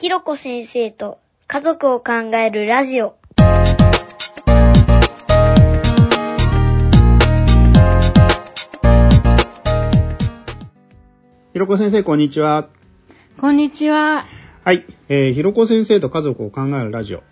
[0.00, 3.16] ひろこ先生と家族を考えるラジオ。
[11.52, 12.68] ひろこ先生、こんにちは。
[13.40, 14.24] こんにちは。
[14.62, 14.84] はい。
[15.08, 17.24] えー、ひろこ先生と家族を考えるラジオ。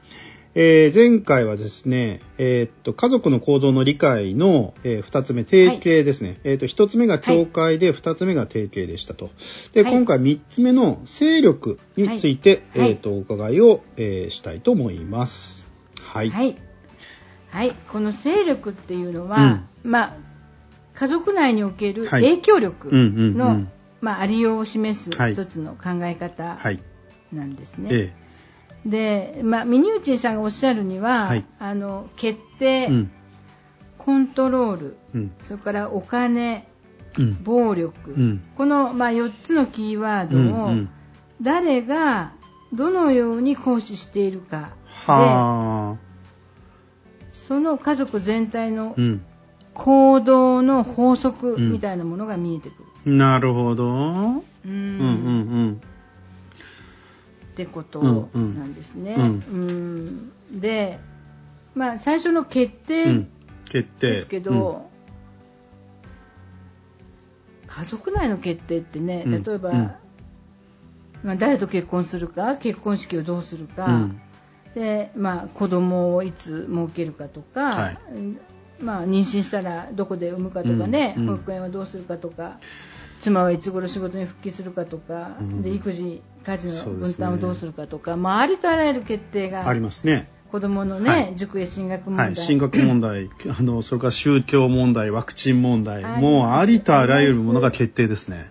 [0.58, 6.40] えー、前回はですね、えーっと、家族の構造の理解の、えー二つ目、定型ですね。
[6.44, 9.28] えーっと、一つ目が境界で、二、つ目が定型でしたと。
[9.74, 15.68] で、はい今回三つ目の勢力について、はいえーっと、お伺いを、えーしたいと思います。
[16.00, 16.30] はい。
[16.30, 16.56] はい。
[17.50, 17.72] はい。
[17.92, 20.16] この勢力っていうのは、まあ、
[20.94, 23.70] 家族内におけるはい影響力うんうんうのん、
[24.00, 26.80] まあ、ありようを示すはい一つの考え方はい。
[27.30, 27.90] なんですね。
[27.92, 28.12] え
[28.86, 33.10] で、まあ、ミニューチンさんがおっしゃるには、はいあの、決定、えうん。
[33.98, 35.32] コントロール、うん。
[35.42, 36.68] それからお金、
[37.18, 37.42] うん。
[37.42, 38.42] 暴力、うん。
[38.56, 40.86] この、まあ、4つのキーワードを、
[41.42, 42.32] 誰が
[42.72, 44.70] どのように行使しているか
[45.06, 46.06] で、はあ。
[47.32, 49.24] その家族全体のうん。
[49.74, 53.12] 行動の法則みたいなものが見えてくる。
[53.12, 53.84] なるほど。
[53.84, 55.80] うんうんうんうん。
[57.56, 59.14] ってことなんですね。
[59.16, 59.22] うん。
[59.22, 60.60] うん。
[60.60, 60.98] で、
[61.74, 63.26] まあ、最初の決う定。
[63.98, 64.90] ですけど、
[67.66, 69.42] 家族内の決定ってね、うん。
[69.42, 69.76] 例えば、うん。
[71.22, 74.20] まあ、誰と結婚するか結婚式をどうするか、うん。
[74.74, 77.98] でまあ、子供をいつ設けるかとか、はい。
[78.12, 78.40] うん
[78.78, 82.58] まあ、妊娠したらどこで産むかとかね、保育園はどうするかとか
[83.20, 85.62] 妻はいつ頃仕事に復帰するかとか、うん。
[85.62, 90.28] で育児家事の分担をどうするかとか、まあ、ありとあらゆる決定がありますね。
[90.50, 91.32] 子供のね、はい。
[91.36, 92.36] 塾へ進学問題、はい。
[92.36, 93.28] 進学問題、
[93.58, 98.50] あの、それから宗教問題、ワクチン問題、もうありとあらゆるものが決定ですね。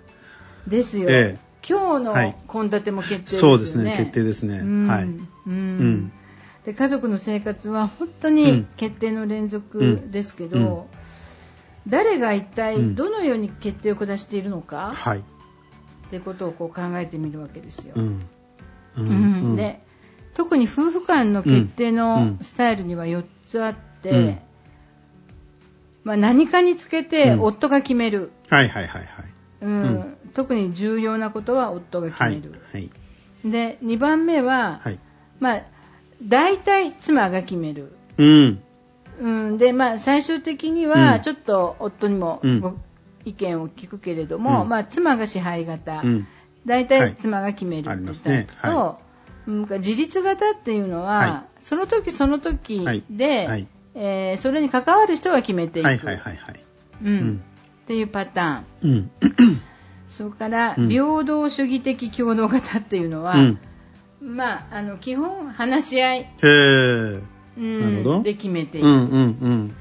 [0.67, 1.45] ですよ、ええ。
[1.67, 2.27] 今日はい。
[2.27, 3.55] の献立も決定ですよね。
[3.55, 4.59] そうですね、決定ですね。
[4.59, 4.88] うん。
[4.88, 5.03] はい。
[5.03, 5.80] うん。
[5.80, 6.11] ん。
[6.66, 8.67] で家族の生活は本当にうん。
[8.75, 11.05] 決定の連続ですけど、うん
[11.88, 15.20] 誰が一体うんどのように決定を下しているのか、はい。
[15.20, 15.21] っ
[16.11, 17.95] てことをこう考えてみるわけですよ。
[17.95, 19.55] うん。
[19.55, 19.83] で
[20.33, 24.39] 特に夫婦間の決定うのんスタイルには4つあって、うん
[26.04, 29.26] まあ、何かにつけてうん夫が決める、はいはいはいはい。
[29.61, 32.61] うんうん特に重要なことは夫が決はいめる。。
[32.73, 32.89] はい。
[33.45, 34.99] で2番目は、はい。
[35.39, 35.61] まあ、
[36.23, 38.61] 大体妻が決める、うん。
[39.20, 39.58] うん。
[39.58, 40.92] でまあ、最終的にうん。
[40.92, 42.42] はちょっと夫にも
[43.26, 44.70] 意見を聞くけれども、うん。
[44.70, 46.27] まあ、妻が支配型、うん。
[46.65, 46.87] 大はい。
[46.87, 48.99] 体妻が決めるってタイプと、は
[49.48, 53.67] うん自立型っていうのは、はその時その時で、はい。
[53.93, 55.87] えーそれに関わる人が決めていく。
[57.86, 58.92] っていうパターン。
[58.92, 59.11] うん。
[60.08, 60.89] それからうん。
[60.89, 63.59] 平等主義的共同型っていうのは、うん。
[64.21, 66.30] まあ、あの基本話し合い。
[67.58, 68.23] うん。
[68.23, 69.76] で決めていく、うんうんうん。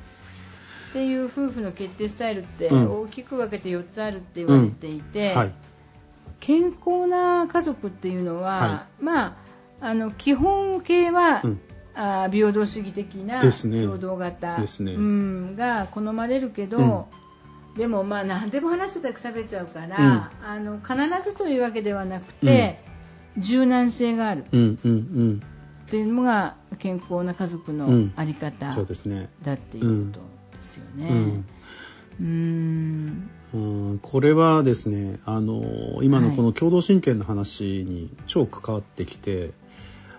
[0.91, 3.03] っていう夫婦の決定スタイルってうん。
[3.03, 5.53] 大きく分けて4つあるって言われていて、はい。
[6.41, 9.37] 健康な家族っていうのは、はまあ、
[9.81, 11.61] あの基本形は、うん。
[11.97, 14.67] あー平等主義的な共同型、ね。
[14.95, 17.09] うん、が好まれるけど、
[17.77, 22.81] でもまあ何でも話してたらくたべちゃうから、あの必ずというわけではなくて、
[23.39, 24.41] 柔軟性がある。
[24.41, 25.43] っうんうん
[25.95, 28.35] ていうのが健康な家族のうんありうん。
[28.35, 28.75] 方。
[28.75, 31.09] だっていうことですよね。
[31.09, 31.45] うん。
[32.21, 39.53] うんうんこれはですね、あの、今のこの共同親権の話に超関わってきて、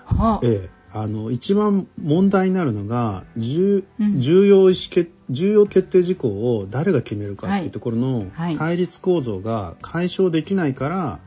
[0.05, 11.19] はええ、あの、一番問題になるのが、重うん重要意思決、重要決定事項を誰が決めるかっていうところのはい対立構造が解消できないから、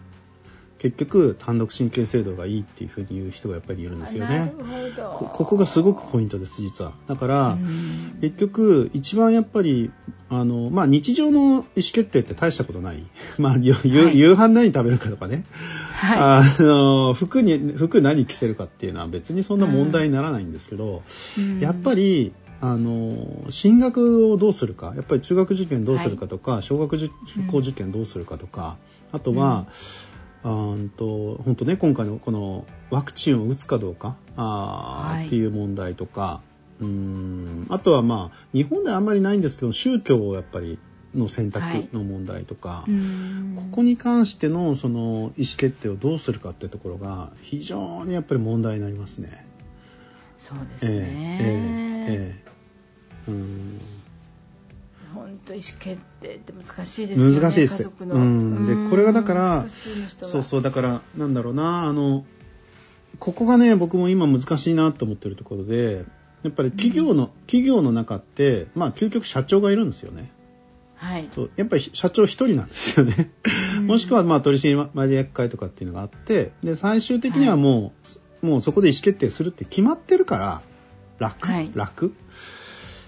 [0.79, 4.55] 結局単独親権制度がいいっていうふうに言う人がやっぱりいるんですよなね
[5.13, 6.93] こここがすごくポイントです、実は。
[7.09, 8.19] だから、うん。
[8.21, 9.91] 結局、一番やっぱり、
[10.29, 13.05] あの、まあ、日常の意思決定って大したことない。
[13.39, 13.65] まあ、はい。
[13.65, 15.45] 夕飯何食べるかとかね。
[15.95, 21.03] はあの、服に、服何着せるかっていうのは別にそんな問題にならないんですけど、
[21.37, 21.61] いうん。
[21.61, 27.09] やっぱり、あの、進学をどうするか、やっぱり中学受験どうするかとか、小学受
[27.51, 28.77] 校受験どうするかとか、
[29.13, 35.27] あとは、あーんと本当ね今回のこのワクチンを打つかどうかあー、はい。
[35.27, 36.43] っていう問題とか
[36.81, 40.79] うーんあとはまあ日本ではあんまりないんですけど宗教をやっぱり
[41.15, 43.55] の選択の問題とか、うん。
[43.57, 49.47] ここに関してのその意思決定をどうするかっていうところが非常にやっぱり問題になりますね。
[50.39, 52.43] そうですね、えええ
[53.29, 53.31] え。
[53.31, 53.81] うん
[55.15, 57.91] 本当意思決定って難しいですよね難しいです。
[58.01, 58.85] うん。
[58.85, 62.25] でこれがだからそうそうだからなんだろうなあの
[63.19, 66.05] ここがね僕も今難しいなと思ってるところで
[66.43, 70.31] やっぱり企業の、企業の中ってまあ究極社長がいるんですよね。
[70.95, 71.27] はい。
[71.29, 73.31] そうやっぱり社長一人なんですよね。
[73.83, 77.93] もしくはまあ取締役会とかっていうのがあってで最終的にはも
[78.43, 80.63] う、もうそこで意思決定するって決まってるから
[81.19, 81.71] 楽、はい。
[81.75, 82.15] 楽？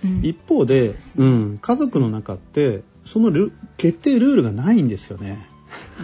[0.04, 5.46] うん一方でそうん、家族の中ってそのル決定ルールがないんですよね。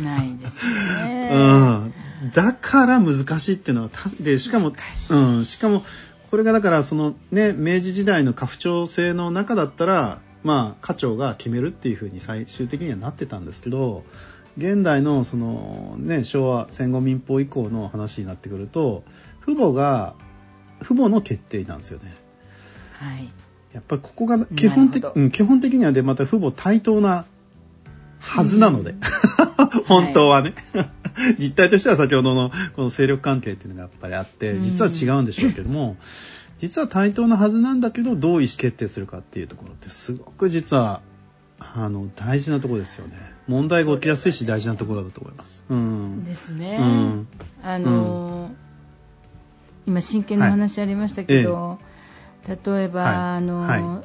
[0.02, 0.64] ないです
[1.04, 1.31] ね。
[2.22, 4.72] うん、だから難しいっていうのはたでしかも
[5.10, 5.82] うん、しかも
[6.31, 14.04] これがだからそのね明治時代の家父長制の中だったらまあ家長が決めるっていうふうに最終的にはなってたんですけど
[14.58, 19.04] 現代のそのね昭和戦後民法以降の話になってくると
[19.44, 20.14] 父母が
[20.82, 22.14] 父母の決定なんですよね。
[22.92, 23.28] はい。
[23.76, 27.26] やっぱりここが基本的うん基本的にはでまた父母対等な
[28.19, 28.94] はずなので、
[29.87, 30.55] 本当はね、
[31.38, 35.99] 実態としては先ほどのこの勢力関係っていうのがやっぱりあってうん実は違うんでしょうけども、
[36.58, 41.02] 実は対等なはずなんだけどどう意思決定するかっていうところってすごく実は
[41.58, 43.14] あの大事なところですよね。
[43.46, 45.67] 問題が起きやすいし大事なところだと思います。
[45.69, 46.25] うん。
[46.25, 46.78] ですね。
[46.81, 47.28] うん。
[47.62, 48.67] あのー
[49.87, 51.78] 今真剣な話ありましたけど、
[52.48, 53.14] 例えば、はい。
[53.14, 54.04] あのーは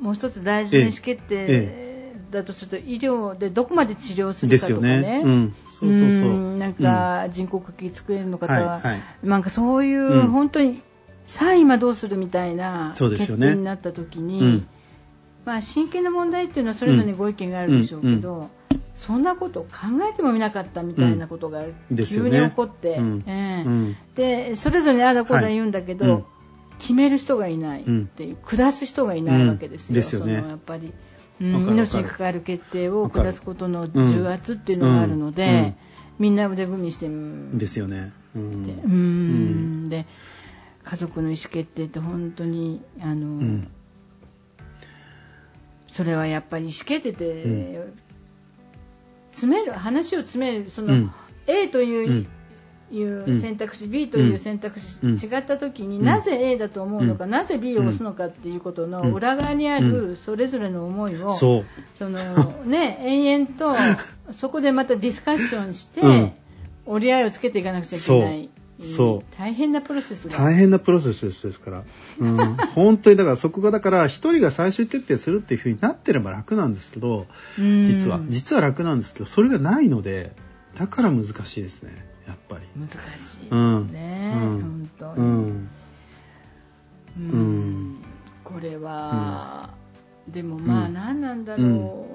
[0.00, 5.02] もう一つ大事な意思決え定だとすると、医療でどこまで治療するかとかね。
[5.02, 5.22] ね。
[5.24, 6.28] うん、そうそうそう。
[6.30, 6.58] ん。
[6.58, 9.00] なんか人工呼吸作れるのかとか、はいはい。
[9.22, 10.28] なんかそういう、うん。
[10.28, 10.82] 本当に
[11.26, 14.68] さあ今どうするみたいな決定になった時に、うん。
[15.44, 18.50] まあ、真剣な問題っていうのはそれぞれにご意見があるでしょうけど、
[18.94, 19.70] そんなことを考
[20.10, 21.62] えてもみなかったみたいなことが
[22.06, 23.24] 急に起こって、うん。
[23.26, 23.68] ええ。
[23.68, 26.24] うんでそれぞれにああだこうだはい言うんだけど、うん
[26.80, 29.90] 決める人がいないっていう、下す人がいないわけですよ。
[29.90, 29.94] うん。
[29.94, 30.92] ですよねそのやっぱり。
[31.40, 35.74] 命に関わる決定を下すことの重圧っていうのがあるので、
[36.18, 38.12] みんな腕組みしてうんですよね。
[38.34, 39.88] うん。
[39.88, 40.06] で
[40.82, 43.70] 家族の意思決定って本当にあの、うん。
[45.90, 47.48] それはやっぱり意思決定って、う
[47.88, 47.92] ん。
[49.32, 51.12] 詰める話を詰めるその、うん。
[51.46, 52.28] A という、うん
[52.90, 55.14] いう選択肢、B という選択肢、うん。
[55.14, 56.04] 違った時に、うん。
[56.04, 57.30] なぜ A だと思うのか、うん。
[57.30, 59.12] なぜ B を押すのかっていうことのうん。
[59.12, 61.64] 裏側にあるそれぞれの思いを、そ
[62.00, 62.18] の
[62.66, 63.76] ね、延々と
[64.32, 66.32] そこでまたディスカッションして、うん。
[66.86, 68.50] 折り合いをつけていかなくちゃいけない。
[68.82, 69.36] そう。
[69.36, 70.36] 大変なプロセスが。
[70.36, 71.84] 大変なプロセスですから。
[72.18, 72.36] うん、
[72.74, 77.26] 本当にだからそこがだから一人が最終決定するっていうふうになってれば楽なんですけど、
[77.58, 77.84] うん。
[77.84, 78.20] 実は。
[78.28, 80.32] 実は楽なんですけど、それがないので、
[80.78, 82.10] だから難しいですね。
[82.76, 83.48] 難しいです
[83.92, 84.62] ね、うん。
[84.62, 85.22] 本当に、
[87.18, 87.96] うん。
[88.44, 89.70] これは、
[90.28, 90.94] でもまあうん。
[90.94, 92.06] 何なんだろ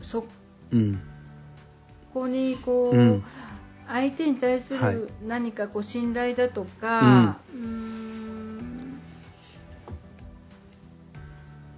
[0.00, 0.26] う、そ
[0.72, 1.00] うん。
[2.12, 3.22] こにこう、うん。
[3.86, 4.94] 相手に対すはい。
[4.94, 8.13] る何かこう信頼だとか、うーん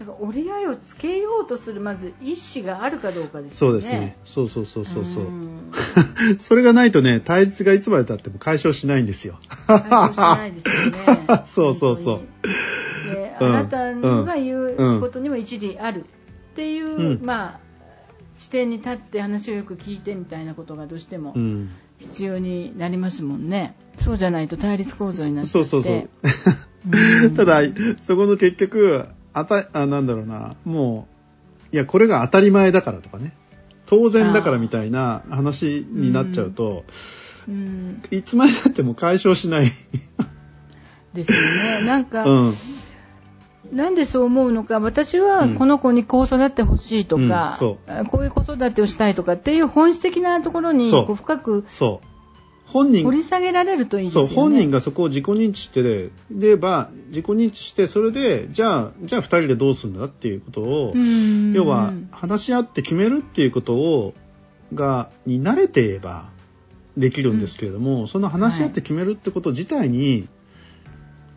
[0.06, 3.72] か折り合いをつけようとするまず意思があるかどうかですよね。
[3.72, 4.16] そうですね。
[4.24, 5.24] そうそうそうそうそう。
[5.24, 5.72] ん
[6.38, 9.38] それがないとね、対立がいつまで経っても解消しないんですよ。
[9.66, 12.20] 解消しないですよね そうそうそう
[13.38, 16.04] あなたのが言うんうことにも一理あるっ
[16.54, 17.60] ていう、うんまあ
[18.38, 21.70] 視点に立って話をよく聞いてみたいなことがどうしてもうん。
[21.98, 23.74] 必要になりますもんね。
[23.98, 25.50] そうじゃないと対立構造になって。
[25.50, 25.94] そうそうそう。
[25.94, 26.08] うん
[27.34, 27.62] ただ、
[28.00, 31.06] そこの結局、あた、あ、なんだろうな、も
[31.72, 33.34] う、いや、これが当たり前だからとかね、
[33.84, 36.84] 当然だからみたいな話になっちゃうと、
[37.46, 38.02] うん。
[38.10, 39.70] いつまでたっても解消しない。
[41.12, 41.86] ですよね。
[41.86, 42.52] なんか、うん。
[43.72, 45.54] なんでそう思うのか、私はうん。
[45.54, 47.56] この子にこう育ってほしいとか、うん。
[47.56, 47.78] そ
[48.10, 52.15] こういう子育てをしたいとかっていう本質的なところにこう深くそう。
[52.66, 54.26] 本人掘り下げられるといいですそう。
[54.26, 64.14] 本人がそこを自己認知してれば、自己認知して、それで、じゃあ、じゃあ二人でどうするんだっていうことを、うん要は、話し合って決めるっていうことを、
[64.74, 66.28] が、に慣れていれば、
[66.96, 70.28] できるんですけれども、その話し合って決めるってこと自体に、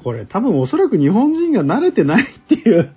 [0.04, 2.90] これ多分おそらく日本人が慣れてないっていう、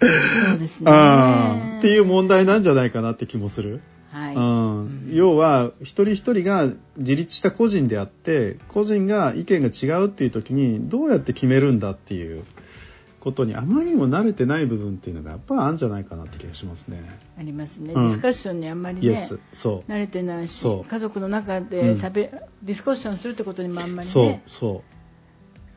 [0.00, 0.90] そうですね。
[1.78, 3.80] っていう問題なんじゃないかなって気もする。
[4.14, 4.34] はい。
[4.36, 12.44] うん、要は一人一人が自立した個人であって個人が意見が違うっていう時にどうやって決めるんだっていう
[13.18, 17.00] ことにあまりにも慣れてない部分っていうのがやっぱあるんじゃないかなって気がしますね。
[17.36, 17.92] ありますね。
[17.92, 18.08] うん。
[18.08, 19.02] ディスカッションにあんまりね
[19.88, 19.90] う。
[19.90, 21.68] 慣れてないしそう家族の中うん。
[21.68, 22.30] でしゃべ、
[22.62, 24.84] ディスカッションするってことにもあんまりそうねそ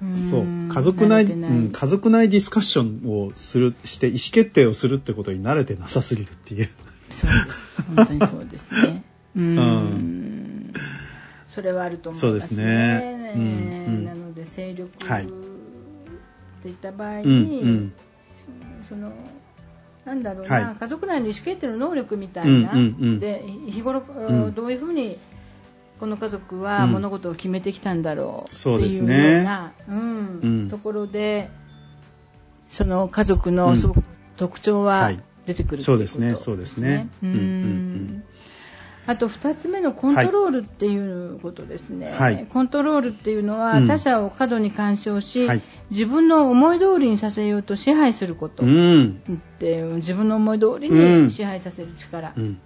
[0.02, 0.06] う。
[0.06, 0.18] うん。
[0.18, 6.70] そう家族内うん家族内ディスカッションをするして意思決定をするってことに慣れてなさすぎるっていう。
[7.10, 7.82] そうです。
[7.96, 9.04] 本当にそうですね。
[9.36, 9.58] うん。
[9.58, 10.74] うん。
[11.48, 12.40] それはあると思いますね。
[12.40, 13.34] そうですね。
[13.36, 13.42] うん。
[13.42, 13.46] う
[14.00, 14.06] ん。
[14.06, 15.28] なので勢力はいっ
[16.62, 17.46] ていった場合うん。
[17.50, 17.94] に、うん。
[18.88, 19.12] その
[20.06, 20.76] なんだろうな、はい。
[20.76, 22.80] 家族内の意思決定の能力みたいな、うん。
[22.80, 22.96] うん。
[23.00, 23.20] うん。
[23.20, 24.54] で日頃、ん。
[24.54, 25.18] どういうふうに
[26.00, 26.92] この家族はうん。
[26.92, 30.70] 物事を決めてきたんだろうっていうねような、うんうん。
[30.70, 31.50] ところで
[32.70, 33.78] その家族のうん。
[33.78, 34.04] すごく
[34.36, 37.08] 特徴ははい出てくる、そうですねそうですね。
[37.24, 37.32] うん。
[37.32, 38.24] うんうんうん。
[39.08, 42.46] あと2つ目のコントロールっていうことですね、はい。
[42.48, 43.88] コントロールっていうのは、うん。
[43.88, 45.62] 他者を過度に干渉し、はい。
[45.90, 49.22] 自分の思い通りにさせようと支配すること、うん。
[49.62, 51.26] 自分の思い通りうん。
[51.28, 52.60] に支配させる力、うん。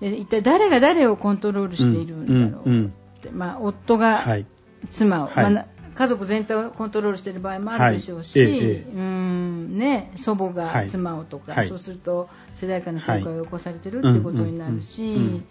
[0.00, 2.62] で一体誰が誰をコントロールしているんだろう。
[2.62, 4.46] って、うんうんまあ、夫がはい。
[4.90, 5.34] 妻を、はい。
[5.36, 5.66] まあな
[5.98, 8.52] 家族全体をコントロールしている場合もあるでしょうし、はい。
[8.52, 8.92] ええええ。
[8.94, 10.88] うんね、祖母がはい。
[10.88, 11.68] 妻をとか、はい。
[11.68, 15.22] そうすると世代間の境界を起こされてるっていうことになるし、うんうんうん。
[15.22, 15.46] うん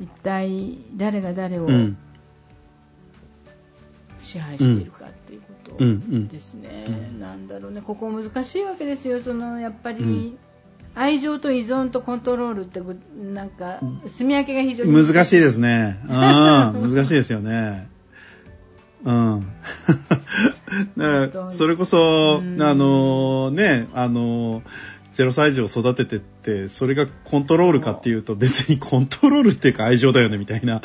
[0.00, 1.96] 一体誰が誰をうん。
[4.20, 6.86] 支配しているかっていうことうんうんですね、
[7.20, 7.82] なんだろうね。
[7.82, 9.20] ここ難しいわけですよ。
[9.20, 10.38] そのやっぱり、うん。
[10.96, 15.40] 愛情と依存とコントロールってぐなんか住み分けが非常に難しい。
[15.40, 15.98] ですね。
[16.04, 17.88] うん、難しいですよね。
[19.04, 19.46] うん。
[21.50, 22.62] それこそ、うん。
[22.62, 24.62] あのね、あの
[25.18, 30.80] 0歳児を育ててって、それがコントロールかっていうと別にコントロールっていうか愛情だよねみたいな、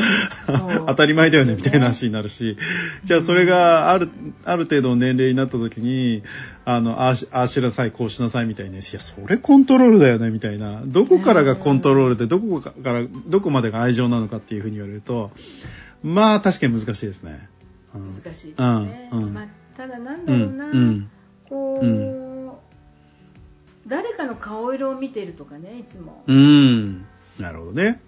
[0.88, 2.58] 当たり前だよねみたいな話になるし、
[3.04, 4.10] じゃあそれがある、
[4.44, 6.24] ある程度の年齢になった時に、
[6.66, 15.30] あの、ああしああしなさい、こうしなさいみたいな、いや、それコントロールだよねみたいな、どこからがコントロールで、どこから、どこまでが愛情なのかっていうふうに言われると、
[16.02, 17.50] まあ確かに難しいですね。
[17.96, 19.48] うん難しいですね、まあ、
[19.78, 21.10] ただなんうん、だろうな、うん、
[21.48, 22.52] こう、う
[23.88, 27.06] 誰かの顔色を見ているとかねいつも、うん。
[27.40, 28.02] なるほどね。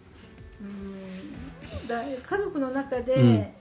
[0.62, 1.88] うん。
[1.88, 3.06] だ家族の中うん。
[3.06, 3.54] で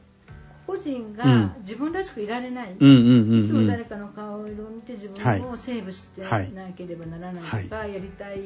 [0.67, 1.17] 個人うん。
[1.17, 2.73] が自分らしくいられない。
[2.73, 5.41] いつも誰うんかの顔色を見て自はい。
[5.41, 8.41] 分をセーブしてはいなければならないとか、やりたい、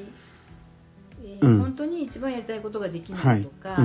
[1.23, 1.59] えーうん。
[1.61, 3.77] 本当に一番やりたいことができないとか、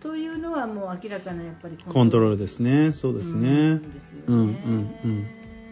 [0.00, 2.92] というのはもう明らかなやっぱりコントロールですね。
[2.92, 3.80] そうですねうん。
[4.26, 5.26] うん、うん、うん。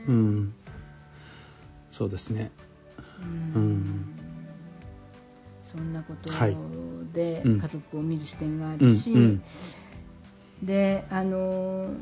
[0.09, 0.55] うん。
[1.91, 2.51] そうですね。
[3.55, 4.13] うんうん
[5.65, 6.57] そんなことはい
[7.13, 9.43] でうん家族を見る視点があうん、るし、うん。
[10.63, 11.97] であのー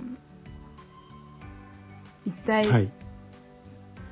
[2.26, 2.88] 一体、はい。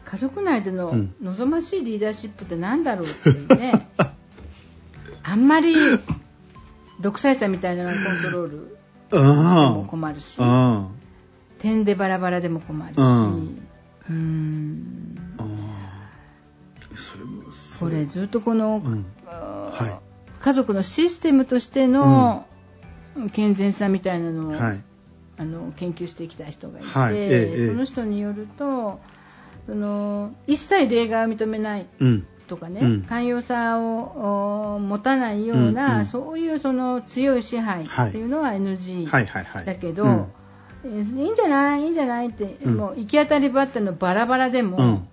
[0.04, 3.88] 家族内でのうん望ましいリーダーシップって何だろうっていうね
[5.24, 5.74] あんまり
[7.02, 8.78] 独裁者みたいなのがコントロール
[9.08, 10.88] してもあ困るしあ。
[11.58, 13.68] 点でバラバラでも困るしうん
[14.08, 16.96] うーんああ。
[16.96, 19.04] それも、そこれずっとこの、うん。
[19.26, 22.46] はい家族のシステムとしての
[23.32, 24.82] 健全さみたいなのを、はい。
[25.38, 27.22] あの研究してきた人がいて、はいええ
[27.58, 29.00] ええその人によると
[29.66, 32.26] その一切例外を認めないうん。
[32.52, 33.02] とかね、うん。
[33.02, 36.04] 寛容さをお持たないような、うんうん。
[36.04, 39.10] そういうその強い支配っていうのは NG。
[39.64, 40.28] だけど、
[40.84, 41.84] いいんじゃない？
[41.84, 42.28] いいんじゃない？
[42.28, 42.76] って、うん。
[42.76, 45.06] もう行き当たりばったりのバラバラでも、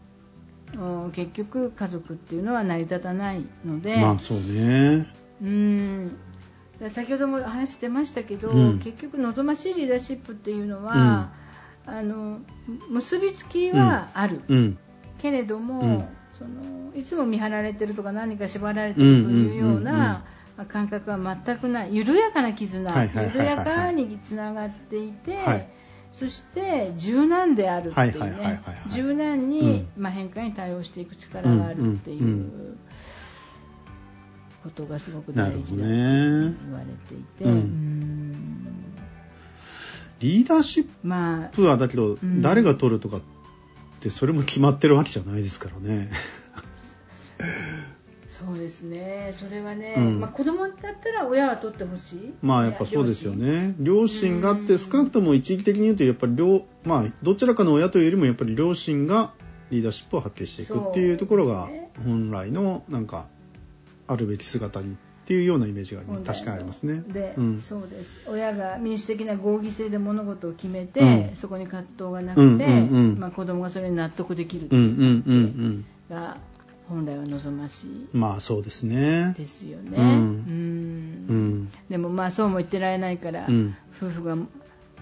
[1.14, 5.08] 結局家族っていうのは成り立たないので、まあそうね。
[5.42, 6.18] うん。
[6.90, 8.80] 先ほども話してましたけど、うん。
[8.80, 11.30] 結局望ましいリーダーシップっていうのは、
[11.86, 12.40] あの
[12.90, 14.78] 結びつきはある、うん。
[15.20, 16.06] けれども、うん
[16.40, 19.92] そのいつも見張られてるとか何か縛られてるというよううんうんうんうんな
[20.58, 21.96] まあ感覚は全くない。
[21.96, 25.70] 緩やかな絆、緩やかにつながっていて、はい。
[26.12, 28.62] そして柔軟であるっていうね。
[28.64, 32.24] はい柔軟に、まあ、変化に対応していく力があるっていう。
[32.24, 32.80] うんうん
[34.62, 35.90] ことがすごく大事だとね。
[35.90, 38.94] 言われていて、うんうん。
[40.20, 42.42] リーダーシッまあプはだけど、ん。
[42.42, 43.22] 誰が取るとかっ
[44.00, 46.10] て、それも決まってるわけじゃないですからね。
[48.30, 49.30] そうですね。
[49.32, 50.20] それはね、うん。
[50.22, 52.34] まあ、子供だったら親は取ってほしい。
[52.42, 53.76] まあやっぱそうですよ両ね。
[53.80, 59.34] 両親があって、うん少なくとも一義的に言うと、やっぱり両、まあどちらかの親というよりもやっぱり両親が
[59.72, 61.70] リーダーシップを発揮していくっていうところが
[62.04, 63.28] 本来のなんか
[64.08, 64.98] あるべき姿に
[65.30, 67.04] っていうようなイメージが親確かにありますね。
[67.08, 67.60] で、うん。
[67.60, 68.20] そうです。
[68.26, 71.36] 親が民主的な合議制で物事を決めて、うん。
[71.36, 72.66] そこに葛藤がなくて、うんうん
[73.12, 73.20] うん。
[73.20, 74.86] まあ、子供がそれに納得できるうんうん
[75.28, 76.38] うんが
[76.88, 78.08] 本来は望ましい。
[78.12, 78.20] うん。
[78.20, 79.36] まあそうですね。
[79.38, 80.00] ですよね。
[80.00, 81.70] うん。
[81.92, 83.78] でもまあそうも言ってられないから、うん。
[83.96, 84.36] 夫婦が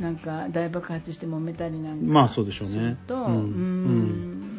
[0.01, 2.74] なんか大爆発して揉めたりなんかまあそうでしょうね。
[2.74, 3.24] すると、うん。
[3.24, 4.57] うん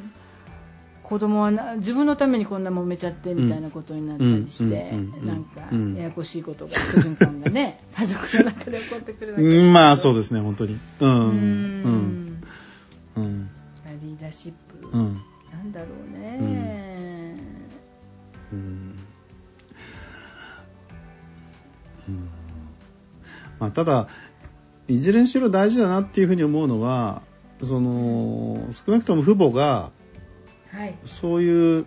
[1.09, 10.75] 子供はな自分のためにこんな揉めちゃってみたいなことになったりして、なんかうんややこしいことが不循環がね家族の中で起こってくるわけでまあそうでですね本当に。
[10.75, 11.25] ううんうん。
[11.25, 12.43] ん
[13.17, 13.50] うん。
[14.03, 16.38] リーダーシップ、うんなんだろうね、
[18.53, 18.99] うん。
[22.09, 22.29] うん。
[23.59, 24.09] まあ、ただ
[24.88, 27.23] いずれにしろ大事だなっていうふうに思うのは
[27.65, 29.91] その少なくとも父母が
[30.72, 30.94] はい。
[31.04, 31.87] そういう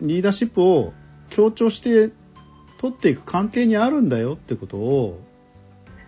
[0.00, 0.92] リーダーシップを
[1.30, 2.12] 強調して
[2.78, 5.20] 取っていく関係にあるんだよってことを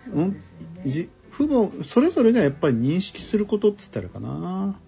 [0.07, 0.33] ね。
[0.85, 4.79] じ父母それぞれがやっぱり認識することって言ったらかな。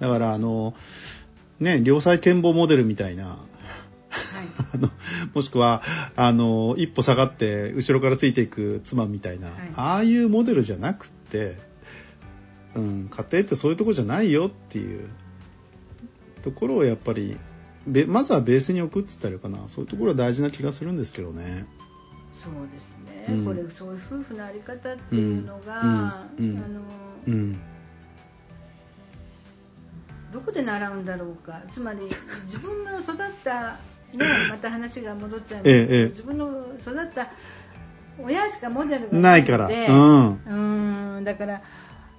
[0.00, 0.74] だからあの
[1.60, 3.26] ね良妻賢母モデルみたいな。
[3.26, 3.38] はい。
[4.74, 4.90] あの
[5.34, 5.82] もしくは
[6.16, 9.56] あの一歩下がって後ろからついていく妻みたいな、はい。
[9.74, 11.56] ああいうモデルじゃなくって、
[12.74, 15.08] うん、家庭ってそういうとこじゃないよっていう
[16.46, 17.36] ところをやっぱり
[17.88, 19.68] べまずはベースに置くっつったらいいかな。
[19.68, 21.66] そういうところは大事な気がするんですけどね。
[22.32, 22.96] そうです
[23.28, 23.44] ね、うん。
[23.44, 26.50] これそういう夫婦のあり方っていうのが、うん。
[26.50, 26.58] うん。
[26.58, 26.80] あの
[27.26, 27.58] うん。
[30.32, 31.62] どこで習うんだろうか。
[31.68, 32.02] つまり
[32.44, 36.08] 自分の育ったね また話が戻っちゃいますけど、ええええ。
[36.10, 37.28] 自分の育った
[38.24, 41.16] 親しかモデルがないから、でうん。
[41.16, 41.24] うん。
[41.24, 41.62] だから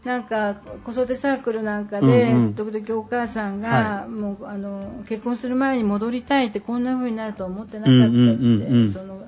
[0.08, 9.28] なんか子育てサークルなんかで、時々お母さんが、はもうあの結婚する前に戻りたいってこんな風になるとは思ってなかったって、その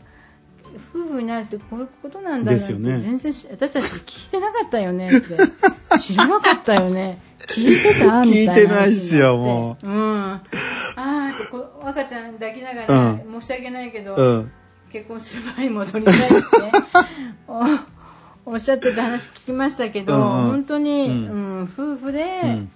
[0.93, 3.01] 夫婦になるってこういうことなんだなんてですよね。
[3.01, 5.38] 全然し私たち聞いてなかったよねって。
[6.00, 7.19] 知らなかったよね。
[7.45, 10.41] 聞いてたみたいな聞いてないっすよもう、うん、あ
[10.95, 14.51] あって赤ちゃん抱きながら、う申し訳ないけど、うん。
[14.91, 16.36] 結婚する前に戻りたいって
[18.46, 20.50] おおっしゃってた話聞きましたけど、うんうん。
[20.51, 22.72] 本当に、ううんん夫婦で、うん。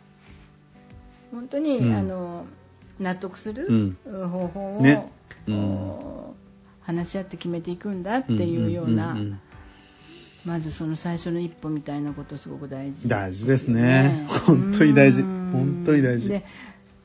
[1.32, 1.94] 本当に、うん。
[1.96, 2.46] あの
[3.00, 3.68] 納得する
[4.06, 4.30] うん。
[4.30, 5.10] 方法を、ね。
[6.82, 9.40] 話し合って決めていくんだっていうような、んんん
[10.46, 13.08] まずその最初の一歩みたいなことすごく大事。
[13.08, 14.26] 大事ですね。
[14.46, 15.22] 本当に大事。
[15.22, 15.50] うん。
[15.54, 16.28] 本当に大事。
[16.28, 16.44] で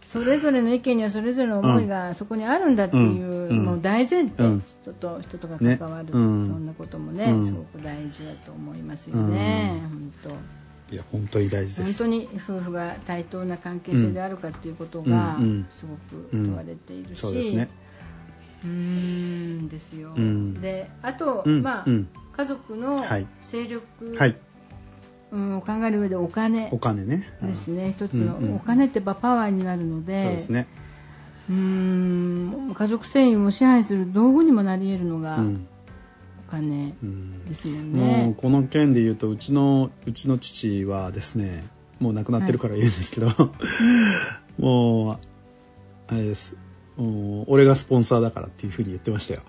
[0.08, 6.46] それぞれの意見にはそれぞれの思いがそこにあるんだっていう、うんもう大前提、うん人と人とがね関わる、うん。
[6.46, 7.44] そんなこともね、うん。
[7.44, 10.12] すごく大事だと思いますよね、本
[10.88, 10.94] 当。
[10.94, 12.02] いや本当に大事です。
[12.02, 15.66] 本当に夫婦が対等な関係性であるかっていうことがうんうん。
[15.70, 17.68] すごく問われているし、そうですね。
[18.64, 20.54] うーんですよ、うん。
[20.62, 22.08] であと、うんまあうん。
[22.34, 23.26] 家族のはい。
[23.42, 24.36] 勢力、はい
[25.30, 26.68] うん、を考える上でお金。
[26.72, 27.26] お金ね。
[27.42, 28.56] ですね、一つの、うんうん。
[28.56, 30.18] お金ってやっぱパワーになるので。
[30.20, 30.66] そうですね。
[31.48, 32.74] うーん。
[32.74, 35.68] 家族繊維を支配する道具にもなり得るのがうん。
[36.48, 37.44] お金うん。
[37.46, 38.34] ですもんもうね。
[38.36, 41.64] この件で言うとうちのうちの父はですね
[42.00, 43.28] もう亡くなってるから言うんですけど、
[44.58, 45.18] もう
[46.08, 46.56] あれです。
[46.96, 49.42] もう俺がスポンサーだからっていうふうに言ってましたよ。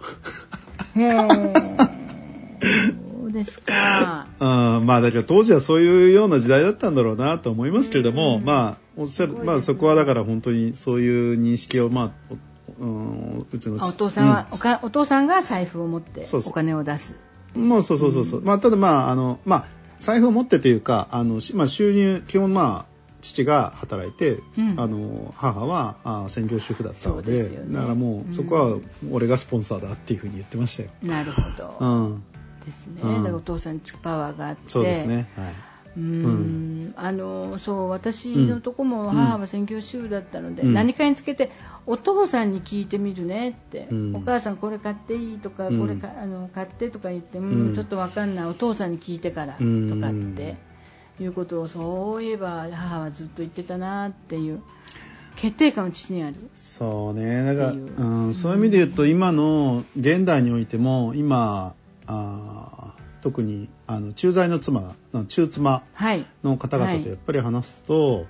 [0.96, 1.78] へえ、
[3.22, 4.28] そうですか。
[4.40, 12.34] うんまあだから当時はそういうような時代だったんだろうなと思いますけれども、うんまあおっしゃる、ねまあそこはだから本当にそういう認識をまあ
[12.80, 17.16] おうんうちのあお父さんは、うおかお父さんが財布を持ってお金を出す。
[17.56, 18.42] もうそうそうそうそう。
[18.42, 19.66] まあただまああのまあ
[20.00, 28.78] 財布を持ってというかあのしまあ収入基本まあ父が働いて、うんあの母はあ専業主婦だったのでねだからもうそこは
[29.12, 30.90] 俺がスポンサーだっていうふうに言ってましたよ。
[31.02, 31.78] なるほど。
[31.80, 32.24] うん、
[32.70, 33.02] ですね。
[33.04, 33.16] うん。
[33.18, 34.70] だからお父さんにパワーがあって。
[34.70, 35.28] そうですね。
[35.36, 35.54] はい。
[35.98, 36.94] うーん。
[36.96, 40.74] あのそう私のとこも母は専業主婦だったので、うん。
[40.74, 41.52] 何かにつけて
[41.86, 44.16] お父さんに聞いてみるねって、うん。
[44.16, 45.80] お母さんこれ買っていいとか、うん。
[45.80, 47.74] これかあの買ってとか言って、うんうん。
[47.74, 50.58] ちょっとわかんないお父さんに聞いてからとうんかって
[51.22, 54.62] いうことをそういえば母はずっと言ってたなっていう
[55.36, 56.36] 決定感は父にある。
[56.54, 57.46] そうね。
[57.46, 58.28] だから、う。
[58.28, 61.76] ん、そういう意味で言うと今の現代においても今
[62.10, 64.96] あー特にあの駐在の妻
[65.28, 66.26] 中妻はい。
[66.44, 67.02] の方々はい。
[67.02, 68.28] とやっぱり話すと、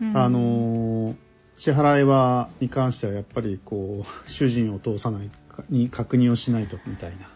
[0.00, 0.16] うん。
[0.16, 1.14] あの
[1.56, 7.28] 支払いはに関してはやっぱりこう主人を通さないかに確認をしないとみたいな。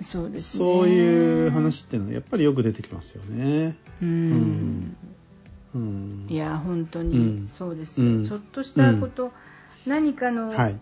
[0.00, 0.64] そうですね。
[0.64, 3.76] そういう話っていうのはやっぱりよく出てきますよね。
[4.02, 4.96] うん。
[5.74, 7.42] うん、いや本当うん。
[7.44, 8.24] にそうですよ、うん。
[8.24, 9.32] ちょっとしたこと、
[9.86, 10.76] 何かの、はい。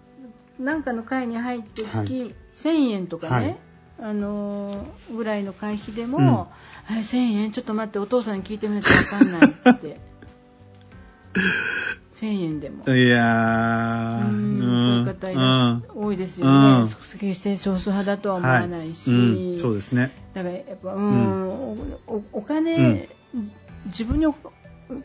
[0.60, 2.06] 何かの会に入ってはい。
[2.06, 3.58] 月1000円とかね、はい
[4.00, 6.50] あのーぐらいの会費でも、
[6.84, 7.50] はい1000円？
[7.52, 10.00] ちょっと待ってお父さんに聞いてみないと分かんないって。
[12.14, 12.84] 1000円でも。
[12.94, 14.28] いやー。
[14.28, 16.84] うんそういう方いらっし多いですようん。
[16.84, 19.20] ね、決して少数派だとは思わないし、はい。
[19.20, 20.12] うん、そうですね。
[20.34, 21.42] だからやっぱ、うん
[22.06, 23.50] おおお金、うん。
[23.86, 24.34] 自分にお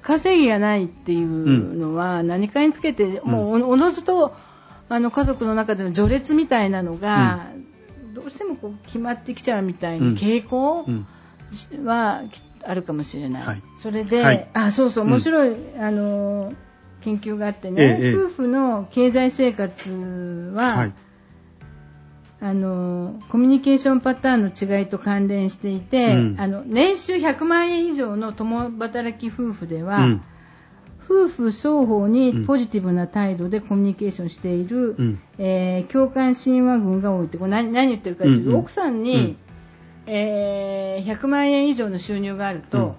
[0.01, 4.35] 稼ぎがないっていうのは何かにつけて、もうおのずと
[4.87, 7.47] あの家族の中での序列みたいなのが、
[8.13, 10.85] どうしてもこう決まってきちゃうみたいな傾向
[11.83, 12.23] は
[12.63, 13.43] あるかもしれない。
[13.43, 16.53] はい、それで、はい、あそうそう面白い、あの
[17.01, 20.93] 研究があってね、ええ、夫婦の経済生活は、はい。
[22.41, 30.21] あのコミュニケーションパターンの違いと関連していて、うん、あの年収100万円以上の共働き夫婦では、うん、
[31.09, 39.35] 夫婦双方にポジティブな態度でコミュニケーションしている、うん、えー、共感神話群が多いってこれ何何言ってるかというと、うんうん、奥さんに、
[40.05, 42.95] えー、100万円以上の収入があると、